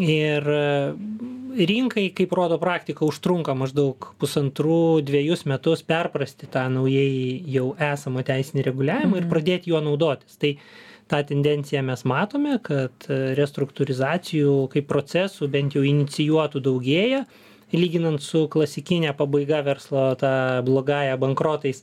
Ir 0.00 0.46
e, 0.48 0.60
rinkai, 1.68 2.06
kaip 2.16 2.30
rodo 2.32 2.56
praktika, 2.60 3.04
užtrunka 3.04 3.52
maždaug 3.58 4.06
pusantrų, 4.22 5.02
dviejus 5.04 5.44
metus 5.50 5.82
perprasti 5.84 6.48
tą 6.48 6.64
naujai 6.72 7.42
jau 7.52 7.74
esamą 7.76 8.24
teisinį 8.24 8.64
reguliavimą 8.70 9.18
mhm. 9.18 9.20
ir 9.20 9.28
pradėti 9.28 9.74
juo 9.74 9.82
naudotis. 9.84 10.38
Tai 10.40 10.54
tą 11.12 11.20
tendenciją 11.28 11.84
mes 11.84 12.04
matome 12.08 12.58
kad 12.64 13.06
restruktūrizacijų 13.38 14.56
kaip 14.72 14.88
procesų 14.88 15.50
bent 15.52 15.76
jau 15.76 15.84
inicijuotų 15.84 16.62
daugėja 16.64 17.26
lyginant 17.76 18.22
su 18.22 18.46
klasikinė 18.52 19.12
pabaiga 19.16 19.62
verslo 19.64 20.12
ta 20.20 20.62
blogąja 20.64 21.16
bankrotais. 21.20 21.82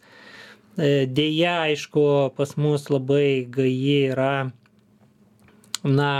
E, 0.78 1.06
Deja, 1.06 1.64
aišku, 1.66 2.04
pas 2.38 2.56
mus 2.58 2.90
labai 2.94 3.46
gaji 3.50 3.98
yra, 4.14 4.52
na, 5.84 6.12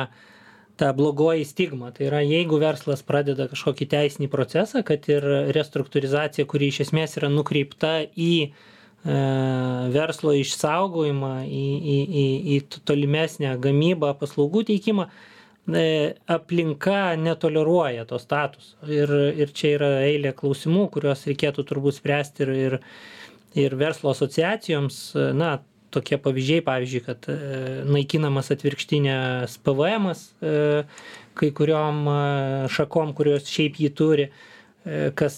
ta 0.80 0.92
blogoji 0.96 1.46
stigma. 1.46 1.94
Tai 1.96 2.08
yra, 2.10 2.24
jeigu 2.26 2.60
verslas 2.62 3.06
pradeda 3.06 3.50
kažkokį 3.52 3.90
teisinį 3.94 4.32
procesą, 4.32 4.84
kad 4.88 5.06
ir 5.12 5.26
restruktūrizacija, 5.56 6.48
kuri 6.50 6.74
iš 6.74 6.86
esmės 6.88 7.18
yra 7.20 7.32
nukreipta 7.34 8.00
į 8.16 8.34
E, 8.50 8.79
verslo 9.04 10.34
išsaugojimą, 10.36 11.34
į, 11.48 11.66
į, 11.80 11.98
į, 12.04 12.26
į 12.56 12.84
tolimesnę 12.88 13.56
gamybą, 13.62 14.12
paslaugų 14.20 14.66
teikimą, 14.68 15.08
e, 15.72 16.16
aplinka 16.28 17.16
netoleruoja 17.16 18.06
to 18.10 18.20
status. 18.20 18.76
Ir, 18.88 19.10
ir 19.40 19.54
čia 19.56 19.76
yra 19.78 19.94
eilė 20.10 20.34
klausimų, 20.36 20.90
kuriuos 20.92 21.26
reikėtų 21.30 21.64
turbūt 21.70 22.00
spręsti 22.02 22.44
ir, 22.44 22.54
ir, 22.68 22.78
ir 23.56 23.80
verslo 23.80 24.12
asociacijoms. 24.12 25.02
Na, 25.40 25.60
tokie 25.96 26.20
pavyzdžiai, 26.22 26.66
pavyzdžiui, 26.68 27.04
kad 27.08 27.32
e, 27.32 27.40
naikinamas 27.88 28.52
atvirkštinės 28.54 29.58
PVM 29.64 30.12
kai 31.40 31.54
kuriuom 31.56 32.08
šakom, 32.68 33.14
kurios 33.16 33.48
šiaip 33.48 33.78
jį 33.80 33.90
turi 33.96 34.26
E, 34.28 34.59
kas 35.20 35.36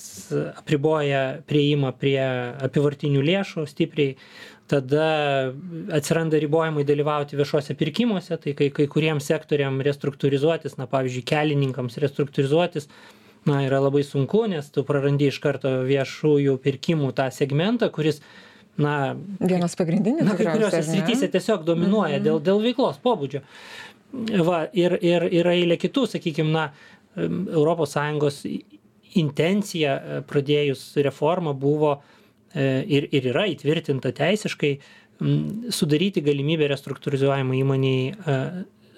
apriboja 0.56 1.42
prieimą 1.50 1.92
prie 1.98 2.22
apivartinių 2.62 3.24
lėšų 3.26 3.66
stipriai, 3.70 4.16
tada 4.72 5.08
atsiranda 5.92 6.40
ribojimai 6.40 6.86
dalyvauti 6.88 7.40
viešuose 7.40 7.76
pirkimuose, 7.80 8.38
tai 8.40 8.54
kai, 8.58 8.70
kai 8.76 8.86
kuriems 8.92 9.28
sektoriam 9.28 9.82
restruktūrizuotis, 9.84 10.78
na 10.80 10.88
pavyzdžiui, 10.92 11.26
kelininkams 11.28 12.00
restruktūrizuotis, 12.04 12.88
na 13.50 13.64
yra 13.66 13.82
labai 13.82 14.06
sunku, 14.08 14.46
nes 14.52 14.70
tu 14.72 14.86
prarandi 14.88 15.28
iš 15.32 15.42
karto 15.44 15.82
viešųjų 15.90 16.56
pirkimų 16.64 17.12
tą 17.18 17.28
segmentą, 17.34 17.90
kuris 17.92 18.22
na, 18.80 19.16
vienas 19.42 19.76
pagrindinių. 19.80 20.28
Na, 20.30 20.38
kai 20.40 20.48
kuriuose 20.54 20.84
srityse 20.86 21.32
tiesiog 21.34 21.66
dominuoja 21.68 22.20
mm 22.20 22.22
-hmm. 22.22 22.28
dėl, 22.30 22.40
dėl 22.46 22.62
veiklos 22.70 23.02
pobūdžio. 23.04 23.42
Va, 24.46 24.68
ir, 24.74 24.98
ir 25.02 25.28
yra 25.42 25.56
eilė 25.56 25.78
kitų, 25.82 26.08
sakykime, 26.16 26.52
na, 26.52 26.72
ES 27.18 28.46
intencija 29.20 29.96
e, 29.96 30.20
pradėjus 30.27 30.84
reformą 31.03 31.53
buvo 31.58 31.96
e, 31.98 32.84
ir, 32.88 33.08
ir 33.12 33.32
yra 33.34 33.48
įtvirtinta 33.51 34.13
teisiškai 34.15 34.75
sudaryti 35.70 36.24
galimybę 36.25 36.65
restruktūrizuojamą 36.72 37.58
įmoniai 37.60 38.06
e, 38.10 38.38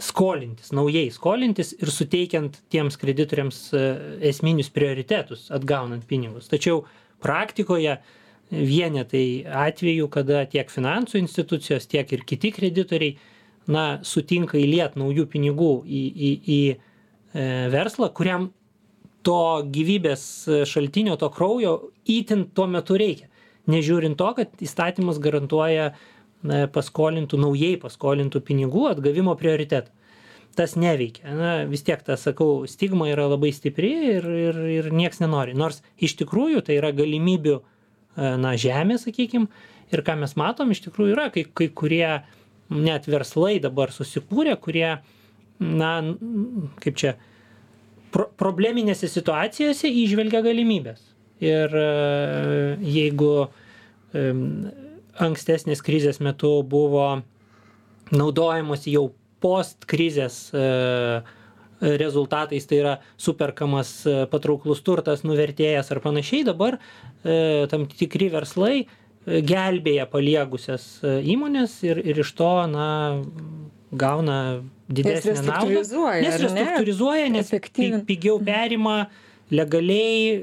skolintis, 0.03 0.71
naujai 0.75 1.09
skolintis 1.13 1.73
ir 1.75 1.91
suteikiant 1.91 2.61
tiems 2.71 2.97
kreditoriams 2.99 3.59
esminius 4.25 4.71
prioritetus, 4.73 5.49
atgaunant 5.53 6.03
pinigus. 6.09 6.49
Tačiau 6.51 6.81
praktikoje 7.23 7.97
vienetai 8.53 9.43
atvejų, 9.67 10.09
kada 10.11 10.43
tiek 10.49 10.71
finansų 10.71 11.21
institucijos, 11.21 11.87
tiek 11.91 12.09
ir 12.15 12.25
kiti 12.27 12.51
kreditoriai 12.55 13.15
na, 13.71 13.85
sutinka 14.03 14.57
įliet 14.59 14.97
naujų 14.99 15.27
pinigų 15.31 15.71
į, 15.87 16.03
į, 16.11 16.33
į 16.43 16.59
verslą, 17.71 18.11
kuriam 18.15 18.49
to 19.23 19.63
gyvybės 19.73 20.23
šaltinio, 20.69 21.17
to 21.19 21.29
kraujo 21.33 21.77
įtin 22.09 22.47
tuo 22.55 22.67
metu 22.71 22.97
reikia. 22.99 23.29
Nežiūrint 23.71 24.17
to, 24.19 24.29
kad 24.35 24.63
įstatymas 24.63 25.21
garantuoja 25.23 25.93
paskolintų, 26.43 27.39
naujai 27.39 27.75
paskolintų 27.79 28.41
pinigų 28.43 28.89
atgavimo 28.91 29.35
prioritetą. 29.39 29.91
Tas 30.53 30.75
neveikia. 30.77 31.31
Na, 31.33 31.53
vis 31.65 31.81
tiek, 31.81 32.01
tas, 32.05 32.21
sakau, 32.27 32.67
stigma 32.69 33.07
yra 33.09 33.25
labai 33.31 33.49
stipri 33.55 33.93
ir, 34.11 34.27
ir, 34.27 34.59
ir 34.75 34.89
nieks 34.93 35.23
nenori. 35.23 35.55
Nors 35.57 35.81
iš 35.97 36.13
tikrųjų 36.19 36.61
tai 36.67 36.77
yra 36.77 36.91
galimybių, 36.93 37.55
na, 38.43 38.51
žemė, 38.59 38.99
sakykime, 39.01 39.47
ir 39.89 40.03
ką 40.05 40.19
mes 40.21 40.35
matom, 40.37 40.75
iš 40.75 40.83
tikrųjų 40.85 41.15
yra 41.15 41.31
kai, 41.33 41.47
kai 41.57 41.71
kurie 41.73 42.05
net 42.69 43.09
verslai 43.09 43.55
dabar 43.63 43.89
susikūrė, 43.95 44.53
kurie, 44.61 44.99
na, 45.57 45.91
kaip 46.83 47.01
čia, 47.01 47.15
pro 48.13 48.29
probleminėse 48.39 49.09
situacijose 49.09 49.89
įžvelgia 49.89 50.43
galimybes. 50.45 51.01
Ir 51.43 51.73
e, 51.75 51.85
jeigu 52.85 53.33
ankstesnės 55.23 55.81
krizės 55.81 56.19
metu 56.21 56.59
buvo 56.69 57.07
naudojamos 58.13 58.85
jau 58.85 59.07
post 59.43 59.87
krizės 59.89 60.45
e, 60.53 60.63
rezultatais, 61.83 62.67
tai 62.69 62.79
yra 62.83 62.93
superkamas 63.19 63.95
e, 64.05 64.17
patrauklus 64.31 64.83
turtas, 64.85 65.25
nuvertėjęs 65.27 65.89
ar 65.91 66.03
panašiai, 66.03 66.45
dabar 66.47 66.79
tam 67.23 67.87
tikri 67.87 68.27
verslai 68.31 68.85
gelbėja 69.23 70.03
paliegusias 70.11 70.85
įmonės 71.03 71.77
ir, 71.87 72.01
ir 72.03 72.17
iš 72.19 72.33
to, 72.35 72.51
na, 72.67 72.87
gauna 73.93 74.37
didesnę 74.89 75.41
naudą. 75.45 75.83
Nes 76.23 76.39
restruktūrizuoja, 76.41 77.29
nes 77.33 77.53
pigiau 78.07 78.39
perima 78.43 79.05
legaliai 79.53 80.33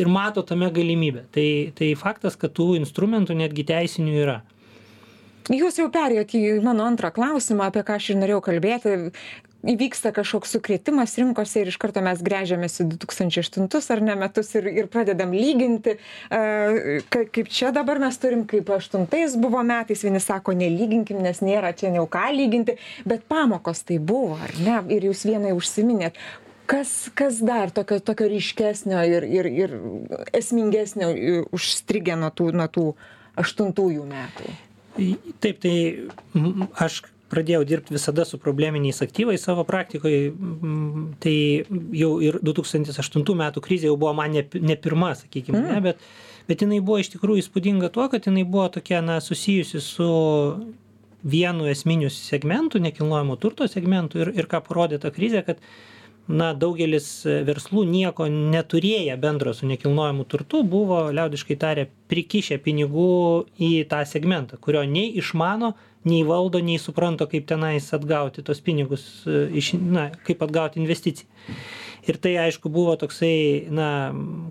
ir 0.00 0.08
mato 0.08 0.42
tame 0.46 0.70
galimybę. 0.72 1.26
Tai, 1.34 1.48
tai 1.76 1.92
faktas, 2.00 2.38
kad 2.40 2.54
tų 2.56 2.74
instrumentų 2.80 3.36
netgi 3.38 3.66
teisinių 3.68 4.18
yra. 4.24 4.40
Jūs 5.52 5.76
jau 5.76 5.90
perėjot 5.92 6.32
į 6.38 6.44
mano 6.64 6.86
antrą 6.88 7.10
klausimą, 7.12 7.68
apie 7.68 7.82
ką 7.84 7.98
aš 7.98 8.14
ir 8.14 8.20
norėjau 8.22 8.40
kalbėti 8.46 8.94
įvyksta 9.70 10.12
kažkoks 10.14 10.54
sukrėtimas 10.56 11.16
rinkose 11.20 11.62
ir 11.62 11.70
iš 11.72 11.78
karto 11.80 12.02
mes 12.04 12.20
gręžiamės 12.24 12.80
į 12.82 12.88
2008 12.94 13.94
ar 13.94 14.02
ne 14.04 14.16
metus 14.20 14.52
ir, 14.58 14.68
ir 14.68 14.88
pradedam 14.92 15.34
lyginti, 15.34 15.96
kaip 16.30 17.50
čia 17.52 17.72
dabar 17.74 18.00
mes 18.02 18.18
turim, 18.20 18.44
kaip 18.50 18.70
8 18.70 19.08
buvo 19.40 19.62
metais, 19.66 20.04
vieni 20.04 20.22
sako, 20.22 20.54
nelyginkim, 20.58 21.20
nes 21.24 21.42
nėra 21.44 21.74
čia 21.76 21.92
jau 21.94 22.06
ką 22.10 22.28
lyginti, 22.34 22.78
bet 23.08 23.26
pamokos 23.30 23.84
tai 23.88 23.98
buvo, 23.98 24.38
ar 24.42 24.54
ne? 24.60 24.80
Ir 24.94 25.08
jūs 25.10 25.24
vienai 25.28 25.54
užsiminėt, 25.56 26.18
kas 26.66 27.10
kas 27.14 27.40
dar 27.44 27.72
tokio 27.74 28.00
tokio 28.00 28.28
ryškesnio 28.28 29.02
ir 29.04 29.26
ir 29.28 29.48
ir 29.48 29.74
esmingesnio 30.32 31.10
užstrigę 31.52 32.16
nuo 32.16 32.30
tų 32.32 32.52
nuo 32.56 32.68
tų 32.72 32.86
aštuntųjų 33.40 34.06
metų 34.08 34.54
taip 35.44 35.60
tai 35.64 35.76
aš 36.80 37.02
pradėjau 37.34 37.64
dirbt 37.68 37.90
visada 37.92 38.24
su 38.28 38.38
probleminiais 38.42 39.02
aktyvais 39.04 39.42
savo 39.42 39.66
praktikoj 39.68 40.14
tai 41.24 41.36
jau 42.00 42.12
ir 42.24 42.38
du 42.42 42.54
tūkstantis 42.56 43.00
aštuntų 43.02 43.36
metų 43.42 43.64
krizė 43.64 43.90
jau 43.90 43.98
buvo 43.98 44.14
man 44.20 44.36
ne 44.36 44.46
ne 44.62 44.78
pirma 44.86 45.12
sakykim 45.18 45.58
ane 45.58 45.74
mm. 45.74 45.84
bet 45.88 46.06
bet 46.48 46.64
jinai 46.64 46.80
buvo 46.84 47.00
iš 47.02 47.12
tikrųjų 47.14 47.44
įspūdinga 47.44 47.90
tuo 47.94 48.08
kad 48.12 48.28
jinai 48.28 48.46
buvo 48.46 48.68
tokia 48.78 49.02
na 49.04 49.20
susijusi 49.24 49.82
su 49.82 50.08
vienu 51.24 51.68
esminiu 51.72 52.10
segmentu 52.12 52.80
nekilnojamo 52.84 53.36
turto 53.40 53.68
segmentu 53.70 54.20
ir 54.24 54.32
ir 54.36 54.48
ką 54.50 54.60
parodė 54.68 55.00
ta 55.00 55.12
krizė 55.14 55.44
kad 55.46 55.62
na 56.28 56.52
daugelis 56.56 57.08
verslų 57.46 57.84
nieko 57.88 58.28
neturėję 58.32 59.16
bendro 59.20 59.52
su 59.54 59.68
nekilnojamu 59.68 60.24
turtu 60.24 60.62
buvo 60.64 61.10
liaudiškai 61.12 61.56
tariant 61.60 61.90
prikišę 62.08 62.58
pinigų 62.64 63.10
į 63.60 63.72
tą 63.90 64.04
segmentą 64.08 64.56
kurio 64.60 64.84
nei 64.88 65.10
išmano 65.20 65.74
nei 66.04 66.22
valdo 66.24 66.60
nei 66.60 66.78
supranta 66.78 67.26
kaip 67.26 67.46
tenais 67.48 67.88
atgauti 67.96 68.44
tuos 68.44 68.60
pinigus 68.64 69.24
e, 69.26 69.46
iš 69.60 69.72
na 69.80 70.10
kaip 70.26 70.44
atgauti 70.44 70.80
investiciją. 70.80 71.28
Ir 72.04 72.18
tai 72.20 72.34
aišku 72.36 72.68
buvo 72.68 72.98
toksai 73.00 73.70
na 73.72 73.88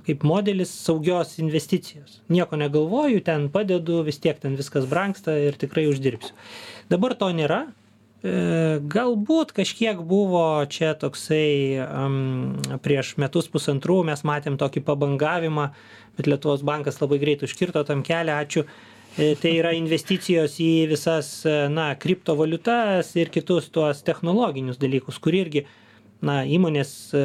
kaip 0.07 0.23
modelis 0.25 0.71
saugios 0.73 1.35
investicijos. 1.37 2.17
Nieko 2.33 2.57
negalvoju 2.57 3.21
ten 3.21 3.45
padedu 3.53 4.01
vis 4.07 4.17
tiek 4.17 4.39
ten 4.41 4.57
viskas 4.57 4.89
brangsta 4.89 5.35
ir 5.37 5.59
tikrai 5.61 5.85
uždirbsiu. 5.91 6.33
Dabar 6.89 7.13
to 7.13 7.29
nėra 7.29 7.67
e, 7.67 7.73
galbūt 8.23 9.49
kažkiek 9.51 9.99
buvo 10.07 10.63
čia 10.71 10.93
toksai 10.95 11.75
um, 11.83 12.53
prieš 12.85 13.17
metus 13.19 13.49
pusantrų 13.51 13.97
mes 14.07 14.23
matėm 14.23 14.55
tokį 14.61 14.85
pabangavimą 14.87 15.65
bet 16.17 16.27
lietuvos 16.27 16.63
bankas 16.63 16.99
labai 17.01 17.19
greit 17.21 17.43
užkirto 17.45 17.83
tam 17.87 18.03
kelią 18.05 18.39
ačiū. 18.43 18.65
E, 19.13 19.33
tai 19.37 19.53
yra 19.59 19.75
investicijos 19.77 20.57
į 20.61 20.87
visas, 20.89 21.29
e, 21.45 21.55
na, 21.69 21.91
kriptovaliutas 22.01 23.11
ir 23.19 23.29
kitus 23.33 23.69
tuos 23.73 24.01
technologinius 24.05 24.79
dalykus, 24.81 25.19
kur 25.21 25.37
irgi, 25.37 25.67
na, 26.25 26.41
įmonės, 26.49 26.93
e, 27.13 27.23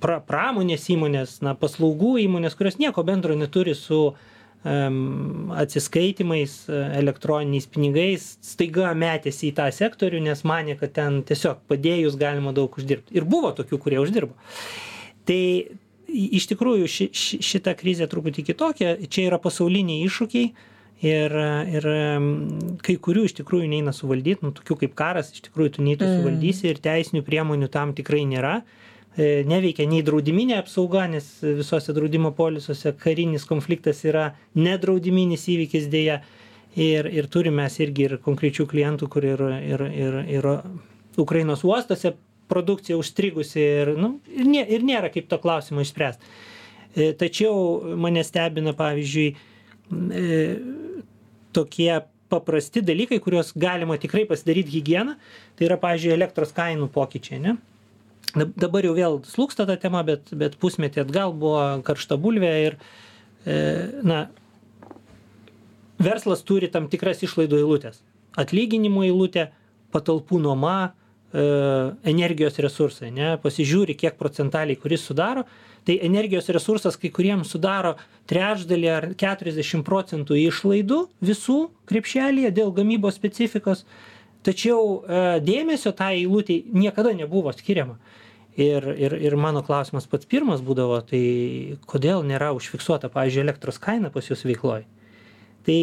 pra, 0.00 0.22
pramonės 0.24 0.88
įmonės, 0.94 1.40
na, 1.44 1.52
paslaugų 1.58 2.14
įmonės, 2.24 2.56
kurios 2.56 2.80
nieko 2.80 3.04
bendro 3.04 3.36
neturi 3.36 3.76
su 3.76 4.00
um, 4.08 4.31
atsiskaitimais, 4.62 6.54
elektroniniais 6.70 7.66
pinigais, 7.66 8.26
staiga 8.46 8.92
metėsi 8.94 9.48
į 9.50 9.56
tą 9.58 9.66
sektorių, 9.74 10.20
nes 10.22 10.44
manė, 10.46 10.76
kad 10.78 10.94
ten 10.94 11.22
tiesiog 11.26 11.64
padėjus 11.70 12.18
galima 12.20 12.54
daug 12.54 12.70
uždirbti. 12.78 13.16
Ir 13.16 13.26
buvo 13.26 13.50
tokių, 13.58 13.80
kurie 13.82 13.98
uždirbo. 14.02 14.36
Tai 15.26 15.40
iš 16.12 16.46
tikrųjų 16.52 16.90
ši, 16.90 17.08
ši, 17.10 17.40
šita 17.42 17.74
krizė 17.78 18.06
truputį 18.10 18.46
kitokia, 18.52 18.94
čia 19.10 19.26
yra 19.30 19.40
pasauliniai 19.42 20.06
iššūkiai 20.06 20.52
ir 21.02 21.34
ir 21.78 21.88
kai 22.86 22.96
kurių 23.02 23.26
iš 23.26 23.34
tikrųjų 23.40 23.70
neina 23.72 23.94
suvaldyt 23.96 24.44
nu 24.46 24.52
tokių 24.54 24.78
kaip 24.84 24.94
karas 24.98 25.32
iš 25.34 25.42
tikrųjų 25.48 25.76
tu 25.76 25.86
nei 25.86 25.96
tu 25.98 26.06
mm. 26.06 26.20
suvaldysi 26.20 26.70
ir 26.70 26.78
teisinių 26.82 27.24
priemonių 27.26 27.68
tam 27.74 27.94
tikrai 27.96 28.22
nėra 28.30 28.60
e, 28.60 28.91
neveikia 29.20 29.84
nei 29.88 30.00
draudiminė 30.04 30.56
apsauga, 30.62 31.04
nes 31.10 31.26
visose 31.42 31.92
draudimo 31.92 32.30
polisuose 32.36 32.94
karinis 32.96 33.44
konfliktas 33.48 34.00
yra 34.08 34.30
nedraudiminis 34.56 35.48
įvykis 35.52 35.90
dėja. 35.92 36.22
Ir, 36.72 37.04
ir 37.12 37.26
turime 37.28 37.66
mes 37.66 37.74
irgi 37.84 38.06
ir 38.06 38.14
konkrečių 38.24 38.64
klientų, 38.70 39.08
kur 39.12 39.26
ir, 39.28 39.42
ir, 39.60 39.82
ir, 39.92 40.14
ir 40.38 40.46
Ukrainos 41.20 41.66
uostose 41.68 42.14
produkcija 42.48 42.96
užstrigusi 42.96 43.60
ir, 43.60 43.92
nu, 44.00 44.14
ir, 44.32 44.48
nė, 44.48 44.62
ir 44.76 44.86
nėra 44.86 45.10
kaip 45.12 45.28
to 45.28 45.36
klausimo 45.42 45.84
išspręsti. 45.84 46.32
E, 46.92 47.10
tačiau 47.16 47.96
mane 48.00 48.24
stebina, 48.24 48.74
pavyzdžiui, 48.76 49.28
e, 49.92 50.40
tokie 51.56 51.90
paprasti 52.32 52.80
dalykai, 52.84 53.20
kuriuos 53.20 53.52
galima 53.60 53.98
tikrai 54.00 54.24
pasidaryti 54.28 54.72
higieną, 54.78 55.18
tai 55.56 55.68
yra, 55.68 55.76
pavyzdžiui, 55.80 56.14
elektros 56.16 56.52
kainų 56.56 56.88
pokyčiai. 56.92 57.40
Ne? 57.44 57.56
Dabar 58.32 58.86
jau 58.86 58.94
vėl 58.96 59.18
slūksta 59.28 59.66
ta 59.68 59.76
tema, 59.76 60.00
bet, 60.06 60.30
bet 60.32 60.56
pusmetį 60.60 61.02
atgal 61.04 61.34
buvo 61.36 61.82
karšta 61.84 62.16
bulvė 62.20 62.52
ir, 62.64 62.76
e, 63.44 63.56
na, 64.08 64.24
verslas 66.00 66.44
turi 66.46 66.70
tam 66.72 66.88
tikras 66.92 67.20
išlaidų 67.26 67.60
eilutės. 67.60 68.00
Atlyginimo 68.40 69.04
eilutė, 69.04 69.50
patalpų 69.92 70.40
nuoma, 70.40 70.78
e, 70.88 71.44
energijos 72.08 72.56
resursai, 72.64 73.10
ne, 73.12 73.34
pasižiūri, 73.42 73.98
kiek 74.00 74.16
procentaliai 74.16 74.80
kuris 74.80 75.04
sudaro, 75.04 75.44
tai 75.84 75.98
energijos 76.06 76.48
resursas 76.54 76.96
kai 76.96 77.10
kuriems 77.12 77.52
sudaro 77.52 77.96
trečdalį 78.30 78.88
ar 78.88 79.08
40 79.18 79.84
procentų 79.84 80.38
išlaidų 80.46 81.02
visų 81.20 81.58
krepšelėje 81.90 82.54
dėl 82.54 82.72
gamybos 82.72 83.18
specifikos, 83.20 83.84
tačiau 84.46 85.02
e, 85.04 85.22
dėmesio 85.44 85.92
tai 85.92 86.14
eilutė 86.22 86.62
niekada 86.72 87.12
nebuvo 87.12 87.52
skiriama. 87.52 87.98
Ir, 88.60 88.84
ir, 89.00 89.14
ir 89.16 89.36
mano 89.40 89.62
klausimas 89.64 90.04
pats 90.04 90.28
pirmas 90.28 90.60
būdavo, 90.60 90.98
tai 91.08 91.78
kodėl 91.88 92.20
nėra 92.28 92.50
užfiksuota, 92.52 93.08
pavyzdžiui, 93.12 93.46
elektros 93.46 93.80
kaina 93.80 94.10
pas 94.12 94.26
jūs 94.28 94.44
veikloje. 94.44 94.84
Tai 95.64 95.78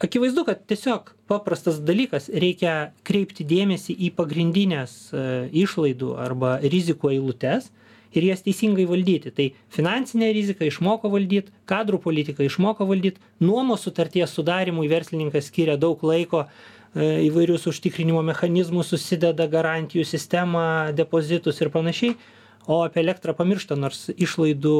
akivaizdu, 0.00 0.46
kad 0.48 0.62
tiesiog 0.70 1.12
paprastas 1.28 1.82
dalykas, 1.84 2.30
reikia 2.32 2.94
kreipti 3.04 3.44
dėmesį 3.44 3.98
į 4.08 4.14
pagrindinės 4.16 4.94
e, 5.12 5.26
išlaidų 5.66 6.14
arba 6.22 6.56
rizikų 6.64 7.12
eilutes, 7.18 7.68
ir 8.16 8.26
jas 8.30 8.42
teisingai 8.44 8.86
valdyti. 8.88 9.32
Tai 9.34 9.46
finansinę 9.76 10.30
riziką 10.34 10.66
išmoko 10.70 11.10
valdyti, 11.12 11.52
kadrų 11.68 12.00
politiką 12.04 12.46
išmoko 12.46 12.86
valdyti, 12.88 13.20
nuomos 13.44 13.84
sutarties 13.86 14.32
sudarimui 14.36 14.88
verslininkas 14.90 15.50
skiria 15.50 15.76
daug 15.80 16.02
laiko, 16.06 16.46
įvairius 16.96 17.66
užtikrinimo 17.70 18.22
mechanizmus 18.24 18.92
susideda 18.94 19.46
garantijų 19.52 20.06
sistemą, 20.08 20.66
depozitus 20.96 21.60
ir 21.60 21.70
panašiai, 21.74 22.16
o 22.66 22.82
apie 22.86 23.02
elektrą 23.04 23.34
pamiršta, 23.36 23.76
nors 23.78 24.08
išlaidų 24.16 24.76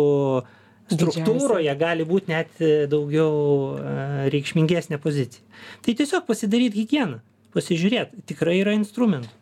struktūroje 0.92 1.72
gali 1.79 2.07
būti 2.07 2.31
net 2.31 2.61
daugiau 2.90 3.33
e, 3.74 4.29
reikšmingesnė 4.33 5.00
pozicija. 5.02 5.42
Tai 5.83 5.96
tiesiog 5.98 6.29
pasidaryti 6.29 6.85
higieną, 6.85 7.18
pasižiūrėti, 7.57 8.22
tikrai 8.31 8.61
yra 8.62 8.76
instrumentų 8.79 9.33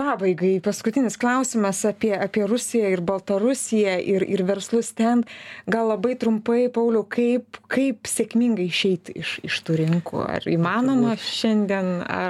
pabaigai 0.00 0.60
paskutinis 0.64 1.18
klausimas 1.20 1.82
apie 1.88 2.12
apie 2.16 2.46
rusiją 2.48 2.88
ir 2.94 3.02
baltarusiją 3.04 3.96
ir 4.14 4.24
ir 4.24 4.42
verslus 4.48 4.92
ten. 4.96 5.24
Gal 5.68 5.90
labai 5.92 6.14
trumpai 6.20 6.68
pauliau 6.72 7.04
kaip 7.16 7.60
kaip 7.72 8.08
sėkmingai 8.08 8.68
išeiti 8.70 9.18
iš 9.20 9.34
iš 9.44 9.60
tų 9.66 9.76
rinkų? 9.82 10.22
Ar 10.24 10.48
įmanoma 10.48 11.16
šiandien 11.20 11.90
a 12.06 12.22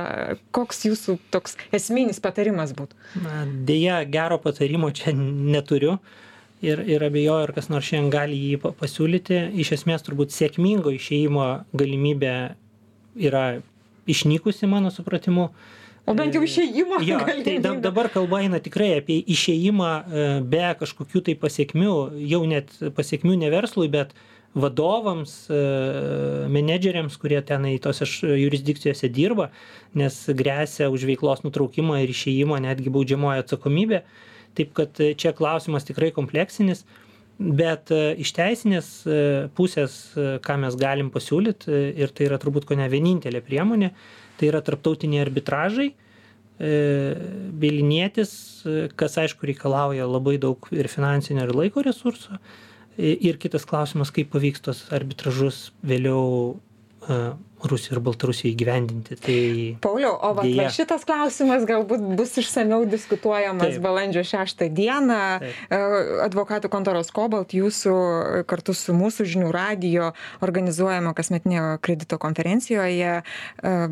koks 0.57 0.85
jūsų 0.89 1.19
toks 1.35 1.59
esminis 1.77 2.23
patarimas 2.23 2.75
būtų? 2.77 2.99
Na 3.23 3.45
deja 3.47 4.03
gero 4.17 4.41
patarimo 4.43 4.91
čia 4.91 5.15
neturiu 5.15 5.99
ir 6.63 6.83
ir 6.83 7.07
abejoju 7.07 7.49
ar 7.49 7.55
kas 7.57 7.71
nors 7.73 7.87
šiandien 7.87 8.15
gali 8.15 8.41
jį 8.51 8.63
pasiūlyti. 8.67 9.45
Iš 9.63 9.77
esmės 9.79 10.07
turbūt 10.07 10.35
sėkmingo 10.35 10.93
išėjimo 10.97 11.51
galimybė 11.71 12.35
yra 13.31 13.45
išnykusi 14.11 14.67
mano 14.67 14.91
supratimu 14.91 15.53
O 16.09 16.15
bent 16.17 16.35
jau 16.35 16.43
išėjimo. 16.45 17.01
Jo, 17.05 17.21
tai 17.45 17.59
dabar 17.61 18.09
kalba 18.13 18.41
eina 18.45 18.61
tikrai 18.63 18.95
apie 18.99 19.21
išėjimą 19.31 19.91
e, 19.91 20.27
be 20.53 20.65
kažkokių 20.81 21.25
tai 21.29 21.37
pasiekmių, 21.39 21.95
jau 22.31 22.41
net 22.49 22.73
pasiekmių 22.97 23.37
ne 23.43 23.51
verslui, 23.53 23.89
bet 23.93 24.15
vadovams, 24.59 25.35
e, 25.53 25.59
menedžeriams, 26.51 27.19
kurie 27.21 27.39
tenai 27.47 27.77
tose 27.83 28.09
jurisdikcijose 28.25 29.11
dirba, 29.13 29.51
nes 29.95 30.17
grėsia 30.35 30.89
už 30.91 31.07
veiklos 31.13 31.45
nutraukimą 31.47 32.01
ir 32.03 32.15
išėjimą 32.15 32.59
netgi 32.65 32.91
baudžiamoji 32.95 33.45
atsakomybė. 33.45 34.03
Taip 34.59 34.73
kad 34.75 34.99
čia 34.99 35.31
klausimas 35.37 35.87
tikrai 35.87 36.11
kompleksinis, 36.17 36.83
bet 37.39 37.93
e, 37.95 38.17
iš 38.25 38.33
teisinės 38.41 38.89
pusės, 39.55 40.01
ką 40.17 40.59
mes 40.65 40.81
galim 40.81 41.13
pasiūlyti, 41.15 41.85
ir 42.03 42.11
tai 42.17 42.27
yra 42.27 42.41
turbūt 42.43 42.67
ko 42.67 42.81
ne 42.81 42.91
vienintelė 42.91 43.45
priemonė, 43.47 43.93
tai 44.41 44.49
yra 44.49 44.63
tarptautiniai 44.65 45.21
arbitražai, 45.27 45.91
e, 45.93 46.73
bylinėtis, 47.61 48.33
e, 48.65 48.89
kas 48.97 49.19
aišku 49.21 49.49
reikalauja 49.51 50.09
labai 50.09 50.39
daug 50.41 50.71
ir 50.73 50.89
finansinio, 50.89 51.45
ir 51.45 51.57
laiko 51.57 51.85
resursų. 51.85 52.41
Ir 53.01 53.39
kitas 53.41 53.63
klausimas, 53.65 54.11
kaip 54.13 54.33
pavyks 54.33 54.61
tos 54.67 54.81
arbitražus 54.93 55.71
vėliau 55.87 56.59
Rusijai 57.69 57.97
ir 57.97 58.03
Baltarusijai 58.05 58.53
įgyvendinti. 58.55 59.17
Tai 59.21 59.39
Pauliau, 59.85 60.15
o 60.15 60.33
va, 60.37 60.45
va 60.45 60.69
šitas 60.73 61.05
klausimas 61.09 61.67
galbūt 61.69 62.05
bus 62.19 62.37
išsameu 62.41 62.85
diskutuojamas 62.89 63.77
Taip. 63.77 63.83
balandžio 63.85 64.25
6 64.27 64.65
dieną. 64.77 65.21
Taip. 65.43 65.59
E, 65.69 65.81
advokatų 66.27 66.71
kontoros 66.73 67.13
Kobalt 67.15 67.55
jūsų 67.57 67.95
kartu 68.51 68.75
su 68.77 68.95
mūsų 68.97 69.27
žinių 69.35 69.51
radio 69.55 70.13
organizuojama 70.45 71.13
kasmetinė 71.17 71.79
kredito 71.85 72.19
konferencijoje 72.23 73.21
e, 73.21 73.23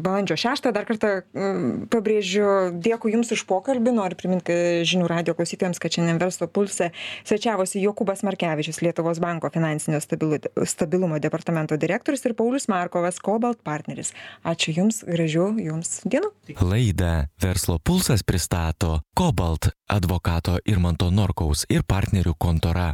balandžio 0.00 0.38
6. 0.40 0.70
Dar 0.74 0.88
kartą 0.88 1.12
e, 1.20 1.52
pabrėžiu, 1.92 2.48
dėkui 2.78 3.14
Jums 3.16 3.32
už 3.34 3.44
pokalbį. 3.48 3.94
Noriu 3.98 4.18
priminti 4.18 4.58
žinių 4.88 5.08
radio 5.10 5.34
klausytėjams, 5.38 5.80
kad 5.82 5.94
šiandien 5.94 6.20
verslo 6.22 6.48
pulse 6.50 6.90
svečiavosi 7.28 7.82
Jokubas 7.82 8.24
Markevičius, 8.26 8.82
Lietuvos 8.84 9.20
banko 9.22 9.50
finansinio 9.52 10.00
stabilumo 10.00 11.18
departamento 11.22 11.76
direktorius 11.80 12.24
ir 12.28 12.36
Paulius 12.38 12.68
Markovas 12.70 13.20
Kobalt 13.22 13.57
Cloud 13.58 13.64
partneris. 13.64 14.12
Ačiū 14.44 14.72
Jums, 14.76 15.02
gražių 15.06 15.58
Jums 15.62 16.02
dienų. 16.06 16.30
Laidą 16.60 17.28
Verslo 17.40 17.78
pulsas 17.78 18.22
pristato 18.22 19.00
Cobalt 19.18 19.70
advokato 19.88 20.58
Irmanto 20.64 21.10
Norkaus 21.10 21.66
ir 21.68 21.82
partnerių 21.82 22.34
kontora. 22.38 22.86